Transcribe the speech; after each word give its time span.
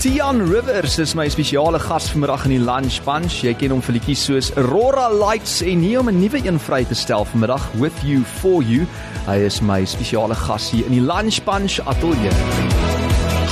Tian 0.00 0.40
Rivers 0.48 0.98
is 0.98 1.14
my 1.14 1.28
spesiale 1.28 1.78
gas 1.80 2.10
vanmiddag 2.10 2.44
in 2.44 2.52
die 2.52 2.58
Lunch 2.62 3.00
Bunch. 3.02 3.40
Jy 3.42 3.50
ken 3.58 3.72
hom 3.74 3.80
vir 3.82 3.96
liedjies 3.96 4.20
soos 4.28 4.50
Aurora 4.54 5.08
Lights 5.10 5.56
en 5.66 5.82
hier 5.82 5.98
om 5.98 6.06
'n 6.06 6.20
nuwe 6.20 6.38
een 6.38 6.60
vry 6.62 6.84
te 6.84 6.94
stel 6.94 7.24
vanmiddag 7.24 7.64
With 7.82 7.98
You 8.06 8.22
For 8.22 8.62
You. 8.62 8.86
Hy 9.26 9.42
is 9.42 9.58
my 9.60 9.84
spesiale 9.84 10.34
gas 10.38 10.70
hier 10.70 10.86
in 10.86 10.92
die 10.92 11.02
Lunch 11.02 11.42
Bunch 11.42 11.80
ateljee. 11.82 12.30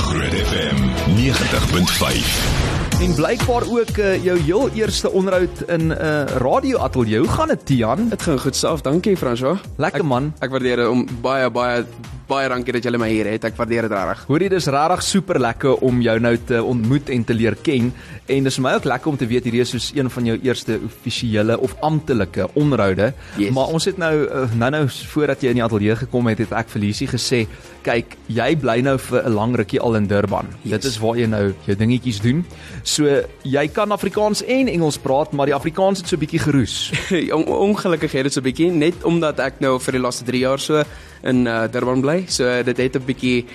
Groot 0.07 0.35
FM 0.47 0.79
90.5. 1.19 3.01
En 3.01 3.13
blykbaar 3.15 3.63
ook 3.67 3.97
uh, 3.97 4.23
jou 4.23 4.39
heel 4.39 4.69
eerste 4.69 5.11
onderhoud 5.11 5.61
in 5.67 5.87
'n 5.87 5.91
uh, 5.91 6.23
radio 6.23 6.77
ateljee. 6.77 7.19
Hoe 7.19 7.27
gaan 7.27 7.47
dit 7.47 7.65
Tian? 7.65 8.09
Dit 8.09 8.21
gaan 8.21 8.39
goed 8.39 8.55
self. 8.55 8.81
Dankie 8.81 9.17
François. 9.17 9.59
Lekker 9.75 10.05
man. 10.05 10.33
Ek 10.39 10.49
waardeer 10.49 10.75
dit 10.75 10.87
om 10.87 11.07
baie 11.21 11.51
baie 11.51 11.83
baie 12.27 12.49
dankie 12.51 12.75
dat 12.75 12.83
julle 12.83 12.99
my 12.99 13.07
hier 13.11 13.29
het. 13.31 13.45
Ek 13.47 13.55
waardeer 13.57 13.87
dit 13.87 13.93
regtig. 13.95 14.25
Hoorie, 14.27 14.49
dis 14.51 14.67
regtig 14.73 15.03
super 15.05 15.39
lekker 15.39 15.83
om 15.87 16.01
jou 16.03 16.17
nou 16.19 16.33
te 16.49 16.59
ontmoet 16.63 17.11
en 17.13 17.23
te 17.27 17.35
leer 17.35 17.55
ken. 17.63 17.91
En 18.27 18.47
dis 18.47 18.57
vir 18.59 18.65
my 18.65 18.73
ook 18.75 18.87
lekker 18.91 19.11
om 19.11 19.19
te 19.19 19.27
weet 19.29 19.47
hierdie 19.47 19.63
is 19.63 19.71
soos 19.71 19.87
een 19.95 20.09
van 20.11 20.27
jou 20.27 20.35
eerste 20.43 20.79
offisiële 20.89 21.55
of 21.63 21.75
amptelike 21.87 22.49
onderhoude. 22.59 23.13
Yes. 23.39 23.53
Maar 23.55 23.73
ons 23.77 23.87
het 23.87 24.01
nou 24.01 24.13
nou 24.59 24.71
nou 24.75 24.83
voordat 25.13 25.43
jy 25.43 25.53
in 25.55 25.61
die 25.61 25.65
ateljee 25.65 25.95
gekom 26.03 26.27
het, 26.31 26.43
het 26.43 26.55
ek 26.59 26.71
vir 26.73 26.83
Lisie 26.83 27.07
gesê, 27.07 27.45
kyk, 27.87 28.17
jy 28.27 28.49
bly 28.59 28.81
nou 28.83 28.97
vir 28.99 29.23
'n 29.23 29.33
lang 29.33 29.55
rukkie 29.55 29.79
al 29.79 29.95
in 29.95 30.07
Durban. 30.07 30.47
Yes. 30.63 30.81
Dit 30.81 30.91
is 30.91 30.99
waar 30.99 31.15
jy 31.17 31.27
nou 31.27 31.53
jou 31.65 31.77
dingetjies 31.77 32.19
doen. 32.21 32.45
So 32.83 33.23
jy 33.43 33.67
kan 33.67 33.91
Afrikaans 33.91 34.43
en 34.43 34.67
Engels 34.67 34.97
praat, 34.97 35.31
maar 35.31 35.45
die 35.45 35.55
Afrikaans 35.55 35.99
het 35.99 36.07
so 36.07 36.17
bietjie 36.17 36.39
geroes. 36.39 36.91
On, 37.37 37.45
ongelukkig 37.45 38.11
het 38.11 38.23
dit 38.23 38.33
so 38.33 38.41
bietjie 38.41 38.71
net 38.71 39.03
omdat 39.03 39.39
ek 39.39 39.59
nou 39.59 39.79
vir 39.79 39.91
die 39.91 40.01
laaste 40.01 40.25
3 40.25 40.39
jaar 40.39 40.59
so 40.59 40.83
in 41.23 41.45
uh, 41.47 41.67
Durban 41.71 42.01
bly. 42.01 42.16
So 42.27 42.63
dit 42.63 42.77
het 42.77 42.95
'n 42.95 43.05
bietjie 43.05 43.45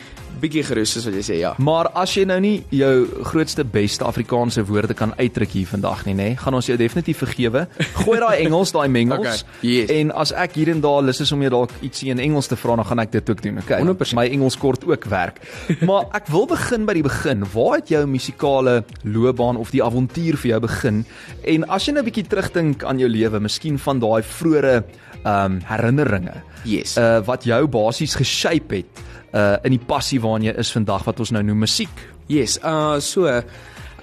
bietjie 0.40 0.62
gerus 0.66 0.92
soos 0.94 1.06
wat 1.08 1.16
jy 1.18 1.22
sê, 1.26 1.36
ja. 1.40 1.52
Maar 1.62 1.88
as 1.98 2.14
jy 2.16 2.24
nou 2.28 2.38
nie 2.42 2.54
jou 2.74 3.04
grootste 3.28 3.64
beste 3.68 4.04
Afrikaanse 4.06 4.64
woorde 4.68 4.94
kan 4.98 5.14
uitdruk 5.18 5.54
hier 5.54 5.68
vandag 5.70 6.04
nie, 6.08 6.14
nê, 6.18 6.28
gaan 6.40 6.56
ons 6.58 6.68
jou 6.70 6.76
definitief 6.78 7.22
vergewe. 7.22 7.66
Gooi 8.00 8.18
daai 8.22 8.40
Engels, 8.46 8.72
daai 8.74 8.88
mengels. 8.92 9.44
Okay, 9.44 9.68
yes. 9.68 9.92
En 9.94 10.12
as 10.24 10.32
ek 10.44 10.56
hier 10.58 10.72
en 10.72 10.82
daar 10.84 11.02
lus 11.04 11.22
is 11.24 11.32
om 11.34 11.44
jy 11.44 11.52
dalk 11.52 11.74
ietsie 11.84 12.10
in 12.14 12.22
Engels 12.22 12.50
te 12.50 12.58
vra, 12.58 12.76
dan 12.80 12.88
gaan 12.88 13.04
ek 13.04 13.12
dit 13.12 13.32
ook 13.34 13.44
doen, 13.44 13.60
okay? 13.62 13.80
100%. 13.84 14.18
My 14.18 14.26
Engels 14.32 14.58
kort 14.60 14.86
ook 14.88 15.06
werk. 15.12 15.42
maar 15.88 16.08
ek 16.16 16.30
wil 16.32 16.48
begin 16.50 16.88
by 16.88 16.96
die 16.98 17.06
begin. 17.06 17.46
Waar 17.52 17.78
het 17.80 17.92
jou 17.92 18.02
musikale 18.10 18.82
loopbaan 19.04 19.60
of 19.60 19.70
die 19.74 19.82
avontuur 19.84 20.40
vir 20.42 20.54
jou 20.56 20.60
begin? 20.66 21.04
En 21.44 21.68
as 21.68 21.86
jy 21.86 21.96
nou 21.96 22.02
'n 22.02 22.10
bietjie 22.10 22.26
terugdink 22.26 22.84
aan 22.84 22.98
jou 22.98 23.08
lewe, 23.08 23.40
miskien 23.40 23.78
van 23.78 24.00
daai 24.00 24.22
vroeë 24.22 24.82
um, 25.26 25.60
herinneringe. 25.66 26.42
Yes. 26.64 26.96
Uh 26.96 27.20
wat 27.26 27.44
jou 27.44 27.66
basies 27.66 28.14
geshape 28.18 28.82
het 28.82 29.02
uh 29.32 29.56
in 29.64 29.76
die 29.76 29.84
passie 29.86 30.20
waarna 30.20 30.50
jy 30.50 30.56
is 30.60 30.72
vandag 30.74 31.06
wat 31.08 31.20
ons 31.20 31.32
nou 31.34 31.42
noem 31.42 31.64
musiek. 31.66 32.06
Yes. 32.30 32.58
Uh 32.62 33.00
so 33.00 33.26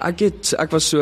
ek 0.00 0.22
het 0.24 0.54
ek 0.58 0.72
was 0.72 0.90
so 0.92 1.00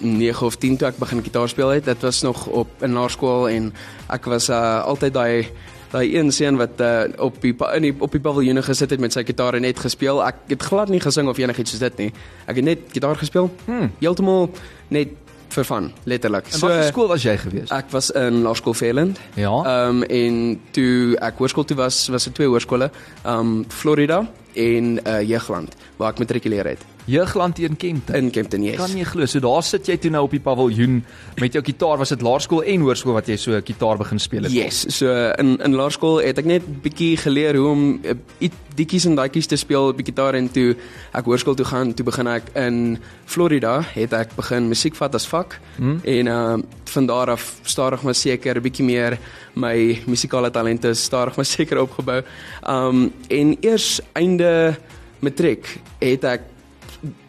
9 0.00 0.46
of 0.46 0.58
10 0.58 0.78
toe 0.80 0.88
ek 0.88 1.00
begin 1.00 1.22
gitaar 1.24 1.48
speel 1.48 1.74
het. 1.76 1.84
Dit 1.84 2.02
was 2.02 2.22
nog 2.22 2.46
op 2.46 2.82
in 2.82 2.96
laerskool 2.96 3.48
en 3.48 3.72
ek 4.08 4.30
was 4.32 4.48
uh 4.48 4.84
altyd 4.84 5.14
daai 5.14 5.48
daai 5.92 6.16
een 6.16 6.32
seun 6.32 6.58
wat 6.60 6.80
uh, 6.84 7.08
op 7.24 7.38
die 7.40 7.54
in 7.74 7.86
die 7.86 7.94
op 7.98 8.12
die 8.12 8.20
paviljoene 8.20 8.62
gesit 8.62 8.90
het 8.92 9.00
met 9.00 9.14
sy 9.14 9.24
gitaar 9.24 9.56
en 9.56 9.64
net 9.64 9.80
gespeel. 9.80 10.20
Ek 10.24 10.42
het 10.50 10.66
glad 10.68 10.92
nie 10.92 11.00
gesing 11.00 11.28
of 11.28 11.38
enigiets 11.40 11.72
soos 11.72 11.84
dit 11.86 12.02
nie. 12.04 12.10
Ek 12.46 12.60
het 12.60 12.64
net 12.64 12.84
gitaar 12.92 13.16
gespeel. 13.16 13.48
Hmm. 13.66 13.88
Heeltemal 14.02 14.50
net 14.92 15.16
vir 15.54 15.64
van, 15.64 15.92
letterlik. 16.04 16.50
So, 16.52 16.66
watter 16.66 16.90
skool 16.92 17.08
was 17.08 17.24
jy 17.26 17.36
gewees? 17.40 17.72
ek 17.74 17.90
was 17.94 18.10
in 18.10 18.42
Laerskool 18.42 18.74
Fairland. 18.74 19.20
Ja. 19.34 19.54
Ehm 19.62 20.02
um, 20.02 20.02
en 20.02 20.60
toe 20.76 21.16
ek 21.24 21.40
hoërskool 21.40 21.64
toe 21.64 21.76
was, 21.76 22.04
was 22.12 22.28
dit 22.28 22.34
twee 22.34 22.48
hoërskole, 22.50 22.90
ehm 23.22 23.38
um, 23.38 23.64
Florida 23.68 24.22
en 24.54 24.94
uh, 25.06 25.20
Jeugland 25.22 25.76
waar 25.96 26.14
ek 26.14 26.22
matrikuleer 26.24 26.74
het 26.74 26.97
Jeugland 27.08 27.54
teen 27.56 27.76
Kempton. 27.76 28.14
in 28.14 28.30
Kempton, 28.30 28.62
yes. 28.62 28.76
Kan 28.76 28.92
nie 28.94 29.04
glo. 29.08 29.24
So 29.26 29.40
daar 29.40 29.62
sit 29.64 29.86
jy 29.88 29.96
toe 29.96 30.10
nou 30.10 30.22
op 30.26 30.30
die 30.30 30.40
paviljoen 30.44 30.98
met 31.40 31.52
jou 31.56 31.62
gitaar. 31.64 31.96
Was 31.98 32.12
dit 32.12 32.22
laerskool 32.22 32.62
en 32.62 32.80
hoërskool 32.84 33.14
wat 33.16 33.26
jy 33.30 33.36
so 33.40 33.60
gitaar 33.64 33.96
begin 33.96 34.18
speel 34.20 34.42
het? 34.44 34.52
Yes, 34.52 34.84
so 34.98 35.08
in 35.38 35.56
in 35.64 35.74
laerskool 35.78 36.20
het 36.20 36.38
ek 36.38 36.44
net 36.44 36.66
bietjie 36.84 37.16
geleer 37.16 37.56
hoe 37.56 37.68
om 37.70 38.00
iets 38.38 38.56
dikkies 38.78 39.06
en 39.08 39.16
daadjies 39.18 39.46
te 39.50 39.56
speel 39.56 39.88
op 39.88 39.96
die 39.96 40.04
gitaar 40.06 40.34
en 40.38 40.50
toe 40.52 40.76
ek 41.12 41.24
hoërskool 41.24 41.54
toe 41.58 41.66
gaan, 41.66 41.94
toe 41.94 42.04
begin 42.04 42.26
ek 42.26 42.42
in 42.54 42.98
Florida 43.26 43.80
het 43.94 44.12
ek 44.12 44.36
begin 44.36 44.68
musiek 44.68 44.94
vat 44.94 45.14
as 45.14 45.26
vak 45.26 45.58
Hmm? 45.78 46.00
en 46.04 46.26
uh 46.26 46.58
van 46.88 47.06
daar 47.06 47.30
af 47.30 47.60
stadig 47.64 48.02
maar 48.02 48.14
seker 48.14 48.56
'n 48.56 48.62
bietjie 48.62 48.84
meer 48.84 49.18
my 49.54 50.02
musikale 50.06 50.50
talente 50.50 50.94
stadig 50.94 51.36
maar 51.36 51.44
seker 51.56 51.78
opgebou. 51.80 52.22
Um 52.66 53.12
en 53.28 53.56
eers 53.60 54.00
einde 54.14 54.76
matriek 55.20 55.78
het 56.00 56.24
ek 56.24 56.40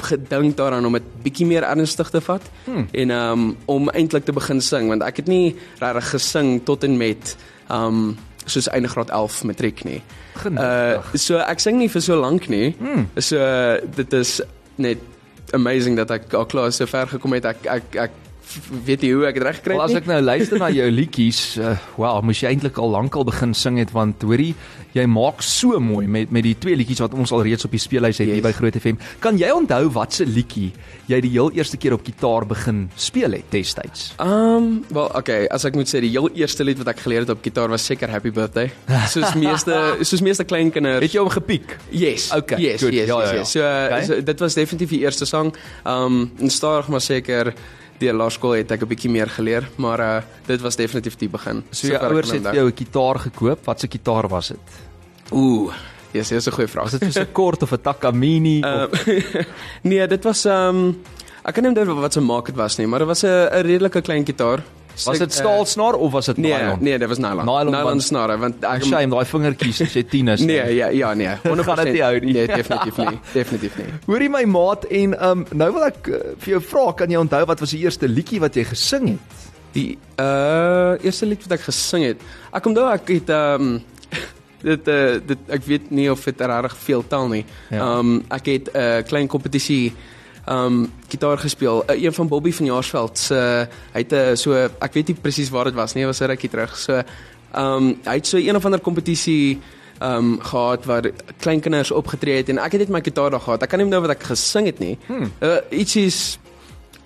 gedink 0.02 0.58
daaraan 0.58 0.86
om 0.86 0.94
dit 0.94 1.04
bietjie 1.24 1.46
meer 1.46 1.64
ernstig 1.64 2.10
te 2.10 2.22
vat 2.22 2.42
Hmm. 2.66 2.88
en 2.92 3.12
um 3.12 3.58
om 3.66 3.90
eintlik 3.90 4.26
te 4.26 4.32
begin 4.34 4.62
sing 4.62 4.88
want 4.90 5.04
ek 5.04 5.18
het 5.18 5.28
nie 5.28 5.56
regtig 5.80 6.10
gesing 6.10 6.64
tot 6.66 6.84
en 6.84 6.98
met 6.98 7.36
um 7.70 8.18
soos 8.46 8.68
einde 8.74 8.88
graad 8.90 9.10
11 9.10 9.44
matriek 9.44 9.84
nie. 9.86 10.02
Uh 10.36 10.42
Genigtig. 10.42 11.20
so 11.22 11.38
ek 11.38 11.60
sing 11.60 11.78
nie 11.78 11.90
vir 11.90 12.02
so 12.02 12.16
lank 12.20 12.48
nie. 12.50 12.76
Hmm. 12.80 13.08
So 13.18 13.38
dit 13.96 14.14
is 14.14 14.42
net 14.76 14.98
amazing 15.54 15.96
dat 15.98 16.12
ek 16.12 16.34
al 16.34 16.46
klaar 16.46 16.72
so 16.72 16.86
ver 16.86 17.08
gekom 17.08 17.34
het. 17.34 17.46
Ek 17.46 17.66
ek 17.66 17.96
ek 17.96 18.12
weet 18.86 19.02
nie 19.06 19.12
hoe 19.14 19.26
ek 19.30 19.38
dit 19.38 19.44
reg 19.46 19.58
gekry 19.60 19.76
Wel 19.78 19.82
het 19.84 19.90
as 19.90 19.94
nie. 19.96 20.02
ek 20.02 20.08
nou 20.10 20.20
luister 20.26 20.60
na 20.62 20.70
jou 20.74 20.90
liedjies, 20.92 21.40
uh, 21.62 21.76
wow, 21.98 22.22
moes 22.26 22.40
jy 22.42 22.50
eintlik 22.50 22.78
al 22.82 22.90
lankal 22.96 23.24
begin 23.28 23.54
sing 23.54 23.78
het 23.78 23.92
want 23.94 24.22
hoorie, 24.26 24.56
jy 24.98 25.04
maak 25.06 25.44
so 25.46 25.78
mooi 25.80 26.08
met 26.10 26.32
met 26.34 26.44
die 26.44 26.56
twee 26.58 26.76
liedjies 26.80 27.00
wat 27.04 27.14
ons 27.14 27.32
al 27.36 27.44
reeds 27.46 27.66
op 27.68 27.72
die 27.76 27.82
speellys 27.82 28.18
het 28.18 28.28
yes. 28.28 28.40
hier 28.40 28.44
by 28.48 28.52
Groot 28.58 28.74
FM. 28.80 28.98
Kan 29.22 29.38
jy 29.38 29.52
onthou 29.54 29.84
watse 29.94 30.26
liedjie 30.26 30.72
jy 31.10 31.20
die 31.22 31.30
heel 31.36 31.52
eerste 31.58 31.78
keer 31.78 31.94
op 31.94 32.04
gitaar 32.06 32.46
begin 32.50 32.90
speel 32.98 33.32
het 33.38 33.46
destyds? 33.54 34.14
Um, 34.20 34.84
wel, 34.90 35.12
okay, 35.18 35.46
as 35.54 35.66
ek 35.70 35.78
moet 35.78 35.90
sê 35.90 36.02
die 36.02 36.10
heel 36.16 36.30
eerste 36.34 36.66
lied 36.66 36.78
wat 36.82 36.90
ek 36.96 37.04
geleer 37.06 37.26
het 37.28 37.30
op 37.36 37.44
gitaar 37.46 37.70
was 37.70 37.86
seker 37.86 38.10
Happy 38.10 38.32
Birthday. 38.34 38.72
Soos 39.14 39.36
meeste 39.38 39.78
soos 40.10 40.22
meeste 40.26 40.44
klein 40.50 40.72
kinders. 40.74 41.04
Het 41.06 41.14
jy 41.20 41.22
hom 41.22 41.30
gepiek? 41.34 41.78
Yes. 41.94 42.32
Okay, 42.34 42.58
yes, 42.62 42.82
goed. 42.82 42.94
yes, 42.98 43.08
Ja, 43.10 43.20
yes, 43.22 43.30
ja, 43.30 43.34
ja. 43.34 43.40
yes. 43.44 43.52
So, 43.52 43.60
Okay. 43.90 44.06
so 44.06 44.22
dit 44.22 44.40
was 44.40 44.54
definitief 44.58 44.90
die 44.90 45.00
eerste 45.06 45.26
sang. 45.30 45.54
Um 45.86 46.32
en 46.40 46.50
stadig 46.50 46.88
maar 46.90 47.02
seker 47.02 47.54
deur 48.00 48.14
laerskool 48.14 48.58
het 48.58 48.72
ek 48.72 48.82
'n 48.82 48.88
bietjie 48.88 49.12
meer 49.12 49.30
geleer, 49.30 49.70
maar 49.78 50.00
uh 50.00 50.22
dit 50.48 50.62
was 50.62 50.76
definitief 50.76 51.16
die 51.18 51.30
begin. 51.30 51.64
So 51.72 51.88
jou 51.88 51.96
ek 51.96 52.12
ouers 52.12 52.32
het 52.32 52.44
jou 52.54 52.68
'n 52.68 52.76
gitaar 52.76 53.20
gekoop. 53.20 53.66
Watse 53.66 53.88
gitaar 53.88 54.28
was 54.28 54.48
dit? 54.48 54.60
Ooh, 55.32 55.72
yes, 56.12 56.30
dis 56.30 56.48
'n 56.48 56.52
goeie 56.52 56.68
vraag. 56.68 56.92
Was 56.92 57.00
dit 57.00 57.14
so 57.14 57.22
'n 57.22 57.32
kort 57.32 57.64
of 57.64 57.72
'n 57.72 57.82
Takamine 57.82 58.60
Uh, 58.60 58.84
of 58.92 59.06
nee, 59.90 60.08
dit 60.08 60.24
was 60.24 60.46
um 60.46 60.98
ek 61.44 61.54
kan 61.54 61.64
nie 61.64 61.72
onthou 61.72 62.00
wat 62.00 62.14
se 62.14 62.22
maak 62.22 62.46
dit 62.46 62.56
was 62.56 62.78
nie, 62.78 62.88
maar 62.88 63.00
dit 63.00 63.08
was 63.08 63.24
'n 63.24 63.28
'n 63.28 63.62
redelike 63.62 64.02
klein 64.02 64.26
gitaar. 64.26 64.64
Was 65.06 65.18
dit 65.20 65.34
staalsnaar 65.34 65.94
of 65.96 66.12
was 66.12 66.26
dit 66.26 66.38
Nee, 66.38 66.54
nylon? 66.54 66.78
nee, 66.82 66.98
dit 67.00 67.08
was 67.08 67.18
nylon. 67.18 67.46
Nylon, 67.46 67.66
Nylon 67.72 67.84
want- 67.84 68.04
snare 68.04 68.38
want 68.38 68.64
ek 68.64 68.84
Shame, 68.84 69.10
daai 69.16 69.26
vingertjies 69.26 69.82
as 69.82 69.94
jy 69.94 70.04
10 70.04 70.28
is. 70.28 70.42
Nee, 70.42 70.76
ja, 70.76 70.88
ja, 70.88 71.14
nee. 71.14 71.28
100% 71.44 71.66
Gaan 71.70 71.84
dit 71.86 71.94
nie 71.94 72.02
hou 72.04 72.20
nie. 72.20 72.34
Nee, 72.34 72.48
definitief 72.48 72.98
nie. 72.98 73.20
Definitief 73.34 73.78
nie. 73.78 73.86
Hoorie 74.10 74.30
my 74.30 74.44
maat 74.46 74.86
en 74.86 75.16
um 75.30 75.46
nou 75.52 75.72
wil 75.74 75.84
ek 75.86 76.08
uh, 76.08 76.20
vir 76.38 76.54
jou 76.58 76.62
vra, 76.62 76.92
kan 76.94 77.10
jy 77.10 77.18
onthou 77.18 77.46
wat 77.46 77.60
was 77.60 77.70
die 77.72 77.80
eerste 77.86 78.08
liedjie 78.08 78.40
wat 78.40 78.56
jy 78.56 78.64
gesing 78.64 79.08
het? 79.16 79.48
Die 79.72 79.98
uh 80.20 80.98
eerste 81.06 81.26
lied 81.30 81.44
wat 81.48 81.60
ek 81.60 81.66
gesing 81.70 82.04
het. 82.04 82.22
Ek 82.52 82.66
onthou 82.66 82.88
ek 82.92 83.08
het 83.14 83.30
um 83.30 83.82
dit 84.70 84.88
uh 84.92 85.20
dit 85.26 85.40
ek 85.50 85.64
weet 85.66 85.92
nie 85.92 86.10
of 86.12 86.24
dit 86.26 86.42
regtig 86.42 86.76
veel 86.78 87.04
tel 87.08 87.28
nie. 87.32 87.46
Ja. 87.72 87.98
Um 88.00 88.24
ek 88.30 88.46
het 88.46 88.70
'n 88.74 88.78
uh, 88.78 89.02
klein 89.08 89.28
kompetisie 89.28 89.94
um 90.50 90.92
gitaar 91.08 91.38
gespeel. 91.38 91.84
Uh, 91.86 92.04
een 92.04 92.14
van 92.14 92.28
Bobby 92.28 92.52
van 92.54 92.66
Jaarsveld 92.66 93.18
se 93.18 93.68
hy 93.94 94.00
het 94.00 94.12
'n 94.12 94.16
uh, 94.16 94.36
so 94.36 94.54
ek 94.80 94.94
weet 94.94 95.08
nie 95.08 95.16
presies 95.22 95.50
waar 95.50 95.66
dit 95.66 95.74
was 95.74 95.94
nie, 95.94 96.06
was 96.06 96.22
'n 96.22 96.26
rukkie 96.26 96.50
terug. 96.50 96.78
So 96.78 97.04
um 97.56 98.00
hy 98.04 98.16
het 98.16 98.28
so 98.28 98.38
een 98.38 98.56
of 98.56 98.66
ander 98.66 98.80
kompetisie 98.80 99.60
um 100.02 100.40
gehad 100.42 100.86
waar 100.86 101.12
klein 101.38 101.60
kinders 101.60 101.92
opgetree 101.92 102.38
het 102.38 102.50
en 102.50 102.58
ek 102.58 102.72
het 102.72 102.82
net 102.82 102.90
my 102.90 103.02
gitaar 103.02 103.30
daar 103.30 103.40
gehad. 103.40 103.64
Ek 103.64 103.70
kan 103.70 103.80
nie 103.80 103.86
onthou 103.86 104.02
wat 104.02 104.16
ek 104.16 104.24
gesing 104.24 104.66
het 104.66 104.80
nie. 104.80 104.98
Hmm. 105.08 105.32
Uh 105.40 105.58
ietsies 105.70 106.40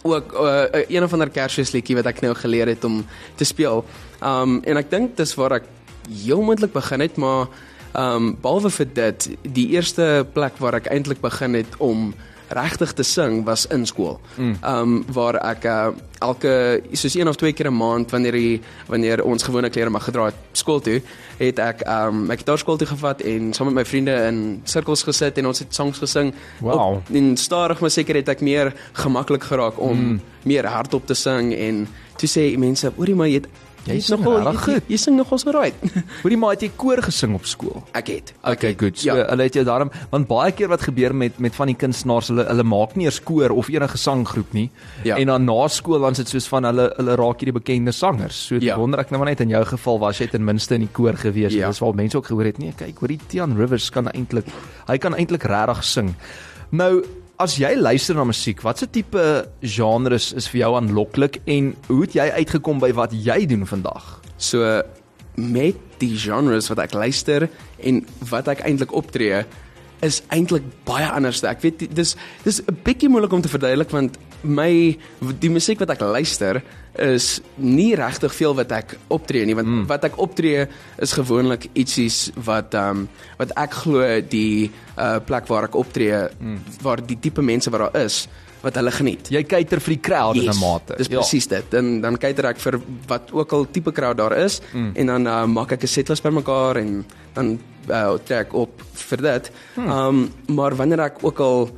ook 0.04 0.34
uh, 0.34 0.63
een 0.88 1.04
of 1.04 1.13
ander 1.13 1.30
Kersfeesliedjie 1.30 1.95
wat 1.95 2.06
ek 2.06 2.22
nou 2.22 2.34
geleer 2.36 2.68
het 2.68 2.84
om 2.84 3.06
te 3.36 3.44
speel. 3.44 3.86
Um 4.22 4.62
en 4.63 4.78
ek 4.78 4.92
dink 4.92 5.18
dis 5.18 5.36
waar 5.36 5.51
ek 5.51 5.63
heel 6.25 6.42
moontlik 6.42 6.74
begin 6.74 7.00
het, 7.00 7.16
maar 7.18 7.48
um 7.95 8.34
behalwe 8.42 8.69
vir 8.69 8.88
dit, 8.94 9.30
die 9.42 9.68
eerste 9.78 10.25
plek 10.34 10.57
waar 10.60 10.75
ek 10.75 10.92
eintlik 10.92 11.22
begin 11.22 11.54
het 11.54 11.78
om 11.78 12.13
regtig 12.54 12.94
te 12.94 13.04
sing 13.04 13.44
was 13.46 13.66
in 13.66 13.86
skool. 13.86 14.20
Mm. 14.38 14.58
Um 14.64 15.06
waar 15.14 15.36
ek 15.36 15.66
uh, 15.66 15.88
elke 16.20 16.82
soos 16.92 17.16
een 17.16 17.28
of 17.28 17.36
twee 17.36 17.54
keer 17.54 17.68
'n 17.72 17.78
maand 17.78 18.12
wanneer 18.12 18.32
die 18.32 18.62
wanneer 18.88 19.24
ons 19.24 19.44
gewone 19.44 19.70
klere 19.70 19.90
mag 19.90 20.04
gedra 20.04 20.26
het 20.26 20.36
skool 20.52 20.80
toe, 20.80 21.02
het 21.38 21.60
ek 21.60 21.88
um 21.88 22.26
my 22.28 22.38
gitaarskool 22.38 22.78
toe 22.78 22.88
gevat 22.88 23.22
en 23.22 23.54
saam 23.54 23.68
met 23.68 23.76
my 23.76 23.86
vriende 23.86 24.16
in 24.28 24.62
sirkels 24.64 25.04
gesit 25.04 25.38
en 25.38 25.48
ons 25.48 25.60
het 25.60 25.76
songs 25.76 26.00
gesing. 26.00 26.34
Wow. 26.60 26.96
Op, 26.96 27.10
en 27.14 27.38
stadig 27.38 27.80
maar 27.80 27.92
seker 27.92 28.16
het 28.16 28.30
ek 28.30 28.42
meer 28.42 28.74
gemaklik 28.94 29.44
geraak 29.44 29.80
om 29.80 29.98
Mm. 29.98 30.10
mm. 30.10 30.22
meer 30.44 30.66
hardop 30.66 31.06
te 31.06 31.14
sing 31.14 31.54
en 31.54 31.88
toe 32.18 32.30
sê 32.30 32.58
mense, 32.58 32.92
"Oerie 32.98 33.16
maar 33.16 33.28
jy 33.28 33.34
het 33.34 33.48
Jy 33.85 33.97
sing 34.00 34.21
regtig 34.24 34.59
goed. 34.63 34.74
Jy, 34.88 34.94
jy 34.94 34.97
sing 34.97 35.18
nogal 35.18 35.38
so 35.41 35.51
right. 35.51 35.75
Hoorie 36.24 36.38
maar 36.39 36.53
het 36.56 36.62
jy 36.63 36.69
koor 36.80 37.01
gesing 37.03 37.33
op 37.35 37.45
skool? 37.50 37.81
Ek 37.94 38.07
het. 38.13 38.33
Okay, 38.47 38.74
goed. 38.80 38.97
So 39.01 39.12
Ja. 39.12 39.25
hulle 39.30 39.44
het 39.44 39.53
jou 39.59 39.63
daarom 39.68 39.91
want 40.12 40.27
baie 40.30 40.51
keer 40.56 40.69
wat 40.71 40.81
gebeur 40.88 41.13
met 41.15 41.39
met 41.44 41.56
van 41.56 41.68
die 41.68 41.75
kunstenaars, 41.75 42.27
hulle 42.31 42.45
hulle 42.47 42.63
maak 42.63 42.95
nie 42.95 43.06
eers 43.09 43.19
koor 43.24 43.51
of 43.51 43.68
enige 43.74 43.97
sanggroep 43.97 44.53
nie. 44.53 44.69
Ja. 45.03 45.18
En 45.18 45.27
dan 45.27 45.45
na 45.45 45.68
skool 45.68 46.00
dan 46.00 46.12
is 46.15 46.18
dit 46.24 46.30
soos 46.30 46.47
van 46.47 46.63
hulle 46.69 46.89
hulle 46.95 47.15
raak 47.19 47.39
hierdie 47.44 47.57
bekende 47.59 47.91
sangers. 47.91 48.45
So 48.47 48.56
Ja. 48.62 48.77
wonder 48.77 49.00
ek 49.00 49.12
nou 49.12 49.19
maar 49.19 49.30
net 49.33 49.41
in 49.41 49.50
jou 49.50 49.63
geval 49.65 50.00
was 50.00 50.18
jy 50.19 50.27
ten 50.27 50.45
minste 50.45 50.75
in 50.75 50.81
die 50.88 50.91
koor 50.94 51.13
gewees. 51.19 51.53
Ja. 51.53 51.68
Dis 51.68 51.80
waar 51.80 51.94
mense 51.95 52.18
ook 52.18 52.25
gehoor 52.31 52.45
het, 52.45 52.57
nee, 52.59 52.71
kyk, 52.77 53.00
hoorie 53.00 53.19
Tian 53.27 53.57
Rivers 53.57 53.89
kan 53.91 54.07
eintlik 54.13 54.45
hy 54.88 54.97
kan 54.97 55.13
eintlik 55.15 55.44
regtig 55.44 55.83
sing. 55.83 56.13
Nou 56.71 57.03
As 57.41 57.56
jy 57.57 57.71
luister 57.74 58.13
na 58.13 58.27
musiek, 58.30 58.59
watse 58.62 58.85
tipe 58.94 59.21
genres 59.65 60.27
is 60.38 60.45
vir 60.51 60.59
jou 60.59 60.75
aanloklik 60.77 61.39
en 61.50 61.71
hoe 61.88 62.03
het 62.03 62.13
jy 62.13 62.27
uitgekom 62.30 62.77
by 62.77 62.91
wat 62.94 63.15
jy 63.18 63.39
doen 63.50 63.63
vandag? 63.65 64.19
So 64.38 64.62
met 65.33 65.80
die 65.97 66.12
genres 66.13 66.69
wat 66.69 66.83
ek 66.83 66.94
luister 66.94 67.47
en 67.81 68.03
wat 68.30 68.51
ek 68.53 68.62
eintlik 68.69 68.94
optree 68.94 69.41
is 70.06 70.19
eintlik 70.35 70.68
baie 70.85 71.07
anders. 71.09 71.41
Ek 71.41 71.65
weet 71.65 71.88
dis 71.89 72.13
dis 72.45 72.62
'n 72.62 72.77
bietjie 72.85 73.09
moeilik 73.09 73.33
om 73.33 73.41
te 73.41 73.50
verduidelik 73.50 73.89
want 73.89 74.19
my 74.44 74.72
die 75.40 75.51
musiek 75.51 75.80
wat 75.80 75.95
ek 75.95 76.04
luister 76.04 76.62
is 77.00 77.42
nie 77.57 77.95
regtig 77.98 78.34
veel 78.38 78.54
wat 78.54 78.72
ek 78.75 78.95
optree 79.13 79.48
nie 79.50 79.56
want 79.57 79.68
mm. 79.68 79.86
wat 79.90 80.06
ek 80.06 80.19
optree 80.22 80.68
is 81.01 81.16
gewoonlik 81.18 81.69
itsies 81.74 82.28
wat 82.45 82.75
ehm 82.78 83.04
um, 83.04 83.10
wat 83.40 83.56
ek 83.57 83.80
glo 83.81 84.06
die 84.30 84.69
uh, 84.69 85.18
plek 85.25 85.50
waar 85.50 85.69
ek 85.69 85.78
optree 85.80 86.25
mm. 86.30 86.60
waar 86.86 87.01
die 87.01 87.18
tipe 87.18 87.42
mense 87.42 87.74
wat 87.74 87.88
daar 87.88 88.04
is 88.06 88.28
wat 88.63 88.78
hulle 88.80 88.94
geniet. 88.95 89.28
Jy 89.28 89.42
kyker 89.44 89.81
vir 89.84 89.92
die 89.92 90.00
crowd 90.00 90.38
in 90.40 90.48
'n 90.48 90.60
mate. 90.60 90.95
Dis 90.95 91.10
presies 91.12 91.48
dit. 91.51 91.66
Dan 91.69 92.00
dan 92.01 92.16
kyk 92.16 92.40
ek 92.48 92.60
vir 92.63 92.80
wat 93.07 93.34
ook 93.34 93.54
al 93.54 93.68
tipe 93.72 93.92
crowd 93.92 94.18
daar 94.18 94.38
is 94.38 94.62
mm. 94.72 94.92
en 94.95 95.06
dan 95.06 95.28
uh, 95.28 95.45
maak 95.45 95.72
ek 95.75 95.84
'n 95.84 95.88
setlist 95.88 96.24
bymekaar 96.24 96.78
en 96.78 97.06
dan 97.34 97.60
uh, 97.90 98.16
trek 98.24 98.54
op 98.54 98.81
vir 98.94 99.22
dit. 99.22 99.51
Ehm 99.75 99.84
hmm. 99.84 99.92
um, 99.92 100.56
maar 100.56 100.75
wanneer 100.75 101.00
ek 101.00 101.18
ook 101.22 101.40
al 101.40 101.69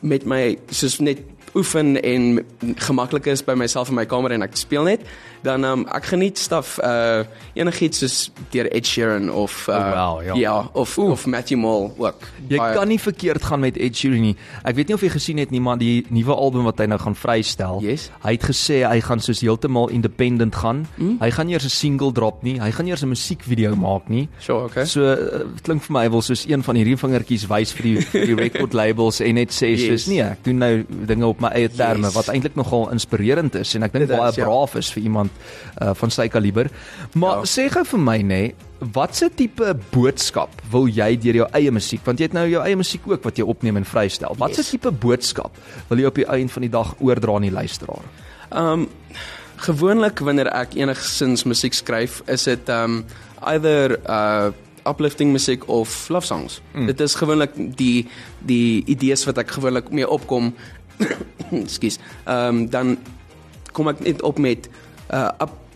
met 0.00 0.24
my 0.24 0.58
soos 0.70 0.98
net 1.00 1.18
oefen 1.54 1.96
en 2.02 2.44
gemaklik 2.76 3.26
is 3.26 3.42
by 3.44 3.54
myself 3.54 3.88
in 3.88 3.94
my 3.94 4.04
kamer 4.06 4.30
en 4.32 4.42
ek 4.42 4.56
speel 4.56 4.84
net, 4.84 5.00
dan 5.42 5.64
um, 5.64 5.86
ek 5.88 6.04
geniet 6.12 6.38
staf 6.38 6.78
uh 6.84 7.24
enigiets 7.54 7.98
soos 7.98 8.16
deur 8.52 8.68
Ed 8.72 8.86
Sheeran 8.86 9.30
of 9.30 9.66
uh, 9.68 9.74
Oh, 9.74 9.92
wow, 9.94 10.22
ja. 10.24 10.34
ja 10.34 10.68
of 10.72 10.98
Oef. 10.98 11.10
of 11.12 11.26
Matthew 11.26 11.58
Mole 11.58 11.90
ook. 11.98 12.20
Jy 12.48 12.56
Baie- 12.58 12.74
kan 12.74 12.88
nie 12.88 12.98
verkeerd 13.00 13.42
gaan 13.42 13.60
met 13.60 13.76
Ed 13.76 13.96
Sheeran 13.96 14.20
nie. 14.20 14.36
Ek 14.64 14.74
weet 14.76 14.88
nie 14.88 14.94
of 14.94 15.00
jy 15.02 15.08
gesien 15.08 15.38
het 15.38 15.50
nie, 15.50 15.60
maar 15.60 15.78
die 15.78 16.04
nuwe 16.10 16.34
album 16.34 16.64
wat 16.64 16.78
hy 16.78 16.86
nou 16.86 16.98
gaan 17.00 17.14
vrystel. 17.16 17.80
Yes. 17.82 18.10
Hy 18.22 18.32
het 18.36 18.44
gesê 18.44 18.82
hy 18.86 19.00
gaan 19.00 19.20
soos 19.20 19.40
heeltemal 19.40 19.88
independent 19.90 20.54
gaan. 20.54 20.86
Mm. 20.96 21.16
Hy 21.20 21.30
gaan 21.30 21.46
nie 21.46 21.54
eers 21.54 21.64
'n 21.64 21.68
single 21.74 22.12
drop 22.12 22.42
nie. 22.42 22.58
Hy 22.60 22.70
gaan 22.70 22.84
nie 22.84 22.92
eers 22.92 23.02
'n 23.02 23.08
musiekvideo 23.08 23.74
maak 23.76 24.08
nie. 24.08 24.28
Sure, 24.38 24.64
okay. 24.64 24.84
So 24.84 25.02
uh, 25.02 25.44
klink 25.62 25.82
vir 25.82 25.92
my 25.92 26.04
hy 26.04 26.10
wil 26.10 26.22
soos 26.22 26.44
een 26.46 26.62
van 26.62 26.76
hierdie 26.76 26.96
vingertjies 26.96 27.46
wys 27.48 27.72
vir 27.72 27.82
die 27.82 27.96
vir 28.00 28.26
die 28.26 28.34
record 28.44 28.72
labels 28.74 29.20
en 29.20 29.34
net 29.34 29.50
sê 29.50 29.70
Yes. 29.74 29.86
soos 29.88 30.06
nee, 30.06 30.22
ek 30.22 30.44
doen 30.44 30.58
nou 30.58 30.84
dinge 31.06 31.26
op 31.26 31.39
my 31.40 31.48
eie 31.56 31.68
terme 31.68 32.06
Yes. 32.10 32.14
wat 32.14 32.28
eintlik 32.32 32.54
nogal 32.56 32.88
inspirerend 32.92 33.54
is 33.54 33.74
en 33.74 33.82
ek 33.86 33.92
dink 33.92 34.08
is, 34.10 34.16
baie 34.16 34.32
ja. 34.36 34.44
braaf 34.44 34.74
is 34.80 34.90
vir 34.92 35.02
iemand 35.02 35.30
uh, 35.80 35.94
van 35.94 36.10
sy 36.10 36.28
kaliber. 36.28 36.70
Maar 37.14 37.42
Ja. 37.42 37.44
sê 37.48 37.68
gou 37.72 37.84
vir 37.84 37.98
my 38.00 38.18
nê, 38.22 38.40
watse 38.94 39.28
tipe 39.36 39.74
boodskap 39.92 40.50
wil 40.70 40.86
jy 40.88 41.16
deur 41.20 41.34
jou 41.42 41.48
eie 41.52 41.70
musiek, 41.70 42.00
want 42.04 42.18
jy 42.20 42.24
het 42.30 42.32
nou 42.36 42.46
jou 42.48 42.62
eie 42.64 42.76
musiek 42.76 43.02
ook 43.08 43.24
wat 43.24 43.36
jy 43.36 43.44
opneem 43.44 43.76
en 43.76 43.84
vrystel. 43.84 44.34
Watse 44.38 44.60
Yes. 44.62 44.70
tipe 44.70 44.90
boodskap 44.90 45.52
wil 45.88 45.98
jy 45.98 46.06
op 46.06 46.14
die 46.14 46.26
einde 46.28 46.52
van 46.52 46.62
die 46.62 46.70
dag 46.70 46.94
oordra 47.00 47.34
aan 47.36 47.42
die 47.48 47.50
luisteraar? 47.52 48.04
Um 48.52 48.88
gewoonlik 49.60 50.18
wanneer 50.24 50.48
ek 50.56 50.74
enigsins 50.78 51.44
musiek 51.44 51.74
skryf, 51.76 52.22
is 52.32 52.44
dit 52.48 52.68
um 52.72 53.04
either 53.42 53.98
uh 54.08 54.50
uplifting 54.88 55.28
musiek 55.32 55.66
of 55.68 56.08
love 56.08 56.24
songs. 56.26 56.62
Mm. 56.72 56.86
Dit 56.88 57.00
is 57.04 57.14
gewoonlik 57.14 57.52
die 57.76 58.06
die 58.48 58.80
idees 58.88 59.26
wat 59.28 59.36
ek 59.38 59.50
gewoonlik 59.58 59.90
mee 59.92 60.08
opkom. 60.08 60.54
Ekskuus. 61.64 61.98
Um 62.26 62.68
dan 62.70 62.96
kom 63.72 63.88
ek 63.88 64.00
net 64.00 64.22
op 64.22 64.38
met 64.38 64.68
uh 65.12 65.28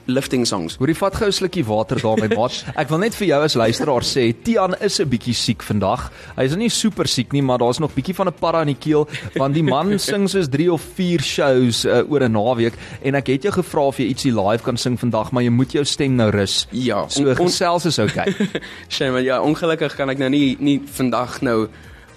uplifting 0.06 0.44
songs. 0.46 0.74
Hoorie 0.76 0.94
vat 0.94 1.14
gou 1.16 1.26
'n 1.26 1.32
slukkie 1.32 1.64
water 1.64 1.96
daar 2.02 2.18
my 2.20 2.28
maat. 2.36 2.58
Ek 2.82 2.88
wil 2.92 2.98
net 2.98 3.14
vir 3.16 3.26
jou 3.28 3.38
as 3.42 3.54
luisteraar 3.56 4.04
sê, 4.04 4.34
Tian 4.44 4.74
is 4.84 5.00
'n 5.00 5.08
bietjie 5.08 5.32
siek 5.34 5.62
vandag. 5.62 6.10
Hy 6.36 6.44
is 6.44 6.56
nie 6.56 6.68
super 6.68 7.06
siek 7.08 7.32
nie, 7.32 7.40
maar 7.42 7.58
daar's 7.58 7.78
nog 7.80 7.94
bietjie 7.94 8.14
van 8.14 8.28
'n 8.28 8.32
parra 8.38 8.60
in 8.60 8.66
die 8.74 8.78
keel 8.78 9.08
want 9.36 9.54
die 9.54 9.62
man 9.64 9.98
sing 10.10 10.28
soos 10.28 10.48
3 10.52 10.68
of 10.72 10.82
4 10.98 11.22
shows 11.22 11.84
uh, 11.86 12.02
oor 12.10 12.20
'n 12.20 12.32
naweek 12.32 12.74
en 13.02 13.14
ek 13.14 13.26
het 13.28 13.42
jou 13.44 13.52
gevra 13.52 13.80
of 13.86 13.96
jy 13.98 14.06
ietsie 14.12 14.32
live 14.34 14.62
kan 14.62 14.76
sing 14.76 14.98
vandag, 15.00 15.32
maar 15.32 15.42
jy 15.42 15.50
moet 15.50 15.72
jou 15.72 15.84
stem 15.84 16.16
nou 16.16 16.30
rus. 16.30 16.66
Ja, 16.70 17.08
So 17.08 17.22
on- 17.22 17.28
on- 17.38 17.46
gesels 17.48 17.86
is 17.86 17.98
okay. 17.98 18.34
Shame, 18.90 19.22
ja, 19.24 19.40
ongelukkig 19.40 19.96
kan 19.96 20.10
ek 20.10 20.18
nou 20.18 20.28
nie 20.28 20.56
nie 20.60 20.80
vandag 20.84 21.40
nou 21.40 21.68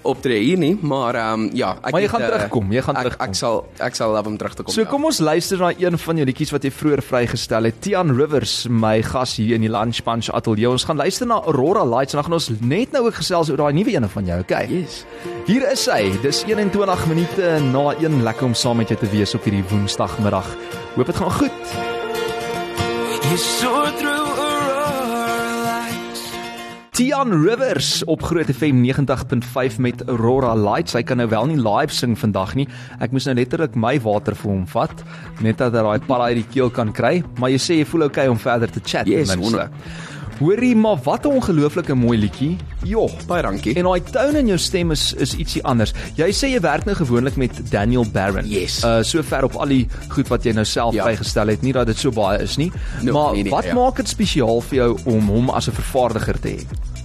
optree 0.08 0.40
hier 0.44 0.60
nie, 0.60 0.74
maar 0.82 1.18
um 1.34 1.48
ja, 1.58 1.74
ek 1.82 1.92
Maar 1.94 2.02
jy 2.02 2.08
het, 2.08 2.14
gaan 2.16 2.26
uh, 2.26 2.30
terugkom, 2.32 2.72
jy 2.76 2.84
gaan 2.86 3.00
ek, 3.00 3.08
terugkom. 3.08 3.28
Ek 3.28 3.40
sal 3.40 3.60
ek 3.88 4.00
sal 4.00 4.14
love 4.16 4.32
om 4.32 4.38
terug 4.42 4.58
te 4.58 4.66
kom. 4.66 4.74
So 4.76 4.84
ja. 4.84 4.90
kom 4.92 5.08
ons 5.10 5.20
luister 5.24 5.62
na 5.62 5.72
een 5.76 5.98
van 6.04 6.22
jou 6.22 6.28
liedjies 6.30 6.54
wat 6.56 6.68
jy 6.68 6.72
vroeër 6.74 7.04
vrygestel 7.06 7.70
het. 7.70 7.82
Tian 7.86 8.14
Rivers, 8.18 8.56
my 8.70 8.96
gas 9.06 9.38
hier 9.40 9.56
in 9.58 9.66
die 9.66 9.72
Lunch 9.72 10.02
Punch 10.08 10.32
Ateljee. 10.34 10.70
Ons 10.72 10.88
gaan 10.90 11.00
luister 11.00 11.30
na 11.30 11.42
Aurora 11.44 11.86
Lights 11.86 12.16
en 12.16 12.22
dan 12.22 12.30
gaan 12.30 12.40
ons 12.40 12.50
net 12.60 12.96
nou 12.96 13.06
ook 13.08 13.20
gesels 13.22 13.52
oor 13.54 13.64
daai 13.64 13.76
nuwe 13.78 13.96
een 13.96 14.10
van 14.10 14.32
jou, 14.32 14.40
okay? 14.46 14.66
Yes. 14.72 15.04
Hier 15.48 15.68
is 15.72 15.86
hy. 15.92 16.02
Dis 16.24 16.44
21 16.48 17.08
minute 17.12 17.54
na 17.72 17.86
1 17.96 18.24
lekker 18.28 18.50
om 18.50 18.58
saam 18.58 18.82
met 18.82 18.92
jou 18.94 19.00
te 19.00 19.10
wees 19.14 19.36
op 19.38 19.48
hierdie 19.48 19.66
Woensdagmiddag. 19.72 20.50
Hoop 20.98 21.14
dit 21.14 21.24
gaan 21.24 21.32
goed. 21.42 21.76
Through 23.28 23.74
aurora 23.76 24.02
lights. 24.02 24.17
Tian 26.98 27.30
Rivers 27.44 28.04
op 28.04 28.24
Groot 28.24 28.46
FM 28.46 28.92
90.5 29.72 29.76
met 29.78 30.02
Aurora 30.08 30.56
Lights. 30.56 30.96
Hy 30.98 31.04
kan 31.06 31.20
nou 31.22 31.28
wel 31.30 31.46
nie 31.52 31.58
live 31.62 31.94
sing 31.94 32.16
vandag 32.18 32.56
nie. 32.58 32.66
Ek 32.98 33.14
moes 33.14 33.28
nou 33.30 33.36
letterlik 33.38 33.76
my 33.78 34.00
water 34.02 34.34
vir 34.34 34.50
hom 34.50 34.64
vat 34.72 35.04
net 35.46 35.62
dat 35.62 35.78
hy 35.78 35.84
daai 35.86 36.08
palla 36.08 36.32
uit 36.32 36.40
die 36.40 36.48
keel 36.56 36.74
kan 36.74 36.90
kry, 36.90 37.20
maar 37.38 37.54
jy 37.54 37.60
sê 37.62 37.78
jy 37.78 37.86
voel 37.92 38.08
okay 38.08 38.26
om 38.32 38.42
verder 38.42 38.74
te 38.74 38.82
chat 38.82 39.06
Yes, 39.06 39.30
ten 39.30 39.44
minste. 39.44 39.68
Hoorie, 40.40 40.76
maar 40.76 40.98
wat 41.04 41.26
'n 41.26 41.28
ongelooflike 41.28 41.94
mooi 41.94 42.18
liedjie. 42.18 42.58
Joh, 42.84 43.12
Baie 43.28 43.42
dankie. 43.42 43.76
En 43.76 43.84
daai 43.84 44.02
tone 44.12 44.38
in 44.38 44.48
jou 44.48 44.58
stem 44.58 44.92
is 44.92 45.14
is 45.14 45.36
ietsie 45.36 45.64
anders. 45.64 45.94
Jy 46.16 46.32
sê 46.32 46.48
jy 46.54 46.60
werk 46.60 46.86
nou 46.86 46.96
gewoonlik 46.96 47.36
met 47.36 47.72
Daniel 47.72 48.06
Barron. 48.12 48.50
Yes. 48.50 48.84
Uh 48.84 49.02
so 49.04 49.24
ver 49.24 49.44
op 49.44 49.56
al 49.56 49.68
die 49.68 49.88
goed 50.08 50.28
wat 50.28 50.44
jy 50.44 50.52
nou 50.52 50.66
self 50.66 50.94
Ja. 50.94 51.04
bygestel 51.04 51.48
het, 51.48 51.62
nie 51.62 51.74
dat 51.74 51.86
dit 51.88 51.98
so 51.98 52.12
baie 52.12 52.42
is 52.42 52.58
nie. 52.58 52.72
No, 53.02 53.12
maar 53.14 53.34
nee, 53.34 53.44
nee, 53.44 53.52
wat 53.52 53.64
ja. 53.64 53.74
maak 53.74 53.96
dit 53.96 54.08
spesiaal 54.08 54.62
vir 54.62 54.76
jou 54.76 55.00
om 55.06 55.28
hom 55.28 55.50
as 55.50 55.68
'n 55.68 55.72
vervaardiger 55.72 56.40
te 56.40 56.50
hê? 56.50 56.62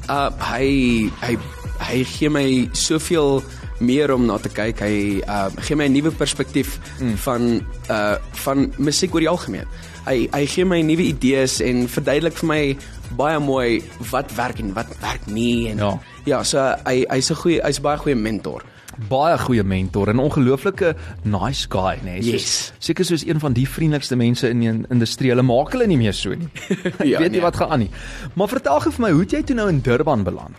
Uh 0.09 0.31
hy 0.53 1.11
hy 1.21 1.39
hy 1.79 2.05
gee 2.05 2.29
my 2.31 2.69
soveel 2.73 3.43
meer 3.81 4.13
om 4.15 4.27
na 4.27 4.39
te 4.39 4.49
kyk. 4.49 4.81
Hy 4.81 5.23
uh 5.27 5.49
gee 5.61 5.77
my 5.77 5.89
'n 5.89 5.93
nuwe 5.93 6.11
perspektief 6.11 6.79
mm. 7.01 7.17
van 7.17 7.63
uh 7.91 8.17
van 8.45 8.73
musiek 8.79 9.15
oor 9.15 9.21
die 9.21 9.29
algemeen. 9.29 9.67
Hy 10.07 10.29
hy 10.33 10.47
gee 10.47 10.65
my 10.65 10.81
nuwe 10.83 11.03
idees 11.03 11.61
en 11.61 11.89
verduidelik 11.89 12.35
vir 12.35 12.49
my 12.49 12.77
baie 13.17 13.39
mooi 13.41 13.83
wat 14.11 14.33
werk 14.37 14.59
en 14.59 14.73
wat 14.75 14.87
werk 15.01 15.27
nie 15.27 15.69
en 15.71 15.77
Ja. 15.79 15.99
ja 16.27 16.43
so 16.43 16.59
hy 16.87 17.05
hy's 17.11 17.31
'n 17.31 17.35
goeie 17.37 17.61
hy's 17.65 17.81
baie 17.81 17.99
goeie 17.99 18.17
mentor. 18.17 18.63
baie 19.09 19.39
goeie 19.39 19.63
mentor 19.65 20.09
en 20.09 20.19
ongelooflike 20.19 20.95
nice 21.25 21.67
guy, 21.71 21.97
nê. 22.05 22.21
Nee. 22.21 22.33
Yes. 22.33 22.73
Seker 22.79 23.05
soos 23.05 23.25
een 23.27 23.41
van 23.41 23.53
die 23.53 23.67
vriendelikste 23.69 24.17
mense 24.17 24.49
in 24.51 24.61
die 24.61 24.69
in- 24.69 24.87
industrie. 24.91 25.31
Hulle 25.31 25.43
maak 25.43 25.73
hulle 25.73 25.87
nie 25.87 25.97
meer 25.97 26.13
so 26.13 26.31
nie. 26.35 26.49
Ek 26.69 27.05
Ja, 27.05 27.19
weet 27.19 27.31
nie 27.33 27.41
nee. 27.41 27.41
wat 27.41 27.57
gaan 27.57 27.71
aan 27.71 27.79
nie. 27.79 27.91
Maar 28.35 28.49
vertel 28.49 28.81
gou 28.81 28.93
vir 28.93 29.01
my, 29.07 29.11
hoe 29.13 29.21
het 29.21 29.31
jy 29.33 29.43
toe 29.43 29.57
nou 29.57 29.69
in 29.69 29.81
Durban 29.81 30.23
beland? 30.25 30.57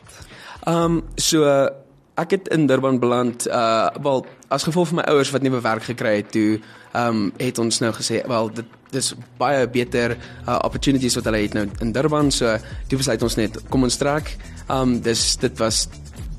Um 0.66 1.04
so 1.18 1.44
uh, 1.46 1.70
ek 2.16 2.36
het 2.36 2.48
in 2.54 2.68
Durban 2.70 3.00
beland 3.00 3.48
uh 3.48 3.90
wel 4.02 4.26
as 4.48 4.64
gevolg 4.64 4.88
van 4.88 5.02
my 5.02 5.06
ouers 5.10 5.32
wat 5.34 5.42
nuwe 5.42 5.62
werk 5.62 5.84
gekry 5.84 6.16
het 6.22 6.32
toe 6.32 6.60
um 6.94 7.32
het 7.38 7.60
ons 7.60 7.80
nou 7.82 7.94
gesê 7.94 8.22
wel 8.28 8.52
dit 8.54 8.80
dis 8.94 9.14
baie 9.38 9.66
beter 9.68 10.14
uh, 10.14 10.60
opportunities 10.62 11.16
wat 11.18 11.26
hulle 11.26 11.42
het 11.42 11.56
nou 11.58 11.66
in 11.82 11.92
Durban 11.92 12.30
so 12.32 12.58
toe 12.88 13.00
besluit 13.00 13.24
ons 13.26 13.38
net 13.40 13.58
kom 13.74 13.88
ons 13.88 13.98
trek. 13.98 14.36
Um 14.70 15.00
dis 15.02 15.24
dit 15.42 15.58
was 15.58 15.88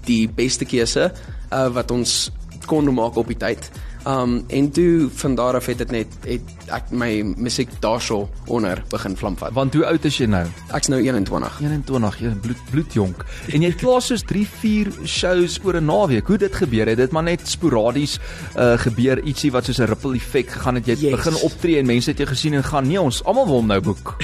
die 0.07 0.29
beste 0.31 0.65
keuse 0.65 1.11
uh 1.51 1.69
wat 1.75 1.91
ons 1.91 2.31
kon 2.71 2.87
maak 2.95 3.19
op 3.19 3.29
die 3.29 3.41
tyd 3.41 3.67
um 4.07 4.45
en 4.49 4.71
toe 4.71 5.09
van 5.15 5.35
daar 5.35 5.55
af 5.57 5.67
het 5.67 5.79
dit 5.79 5.91
net 5.91 6.07
het 6.27 6.41
ek 6.69 6.91
my 6.91 7.23
musiek 7.37 7.71
daarso 7.81 8.29
onder 8.47 8.83
begin 8.91 9.17
vlam 9.17 9.37
vat 9.37 9.53
Want 9.57 9.75
hoe 9.75 9.87
oud 9.87 10.05
is 10.05 10.19
jy 10.19 10.27
nou? 10.27 10.45
ek's 10.77 10.89
nou 10.89 11.01
21 11.01 11.61
21, 11.61 12.19
jy 12.21 12.33
bloed 12.43 12.61
bloedjonk. 12.71 13.25
En 13.53 13.63
jy 13.63 13.73
klaar 13.73 14.03
soos 14.03 14.23
3, 14.23 14.47
4 14.61 14.93
shows 15.07 15.59
oor 15.65 15.77
'n 15.81 15.85
naweek. 15.85 16.27
Hoe 16.27 16.39
dit 16.39 16.55
gebeur 16.55 16.87
het, 16.87 16.97
dit 16.97 17.11
maar 17.13 17.23
net 17.23 17.49
sporadies 17.49 18.19
uh 18.57 18.77
gebeur 18.79 19.23
ietsie 19.25 19.51
wat 19.53 19.65
soos 19.65 19.79
'n 19.81 19.87
ripple 19.89 20.15
effek 20.17 20.51
gegaan 20.51 20.75
het. 20.75 20.87
Jy 20.87 20.93
het 20.93 21.01
Yes. 21.01 21.11
begin 21.25 21.35
optree 21.43 21.79
en 21.79 21.87
mense 21.87 22.11
het 22.11 22.19
jou 22.19 22.29
gesien 22.29 22.55
en 22.55 22.65
gaan, 22.65 22.87
nee, 22.87 23.01
ons 23.01 23.25
almal 23.25 23.47
wil 23.47 23.55
hom 23.57 23.67
nou 23.67 23.81
boek. 23.81 24.17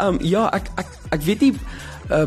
Um 0.00 0.18
ja, 0.34 0.48
ek 0.52 0.70
ek 0.76 0.86
ek 1.10 1.22
weet 1.22 1.40
nie 1.40 1.54
uh 2.10 2.26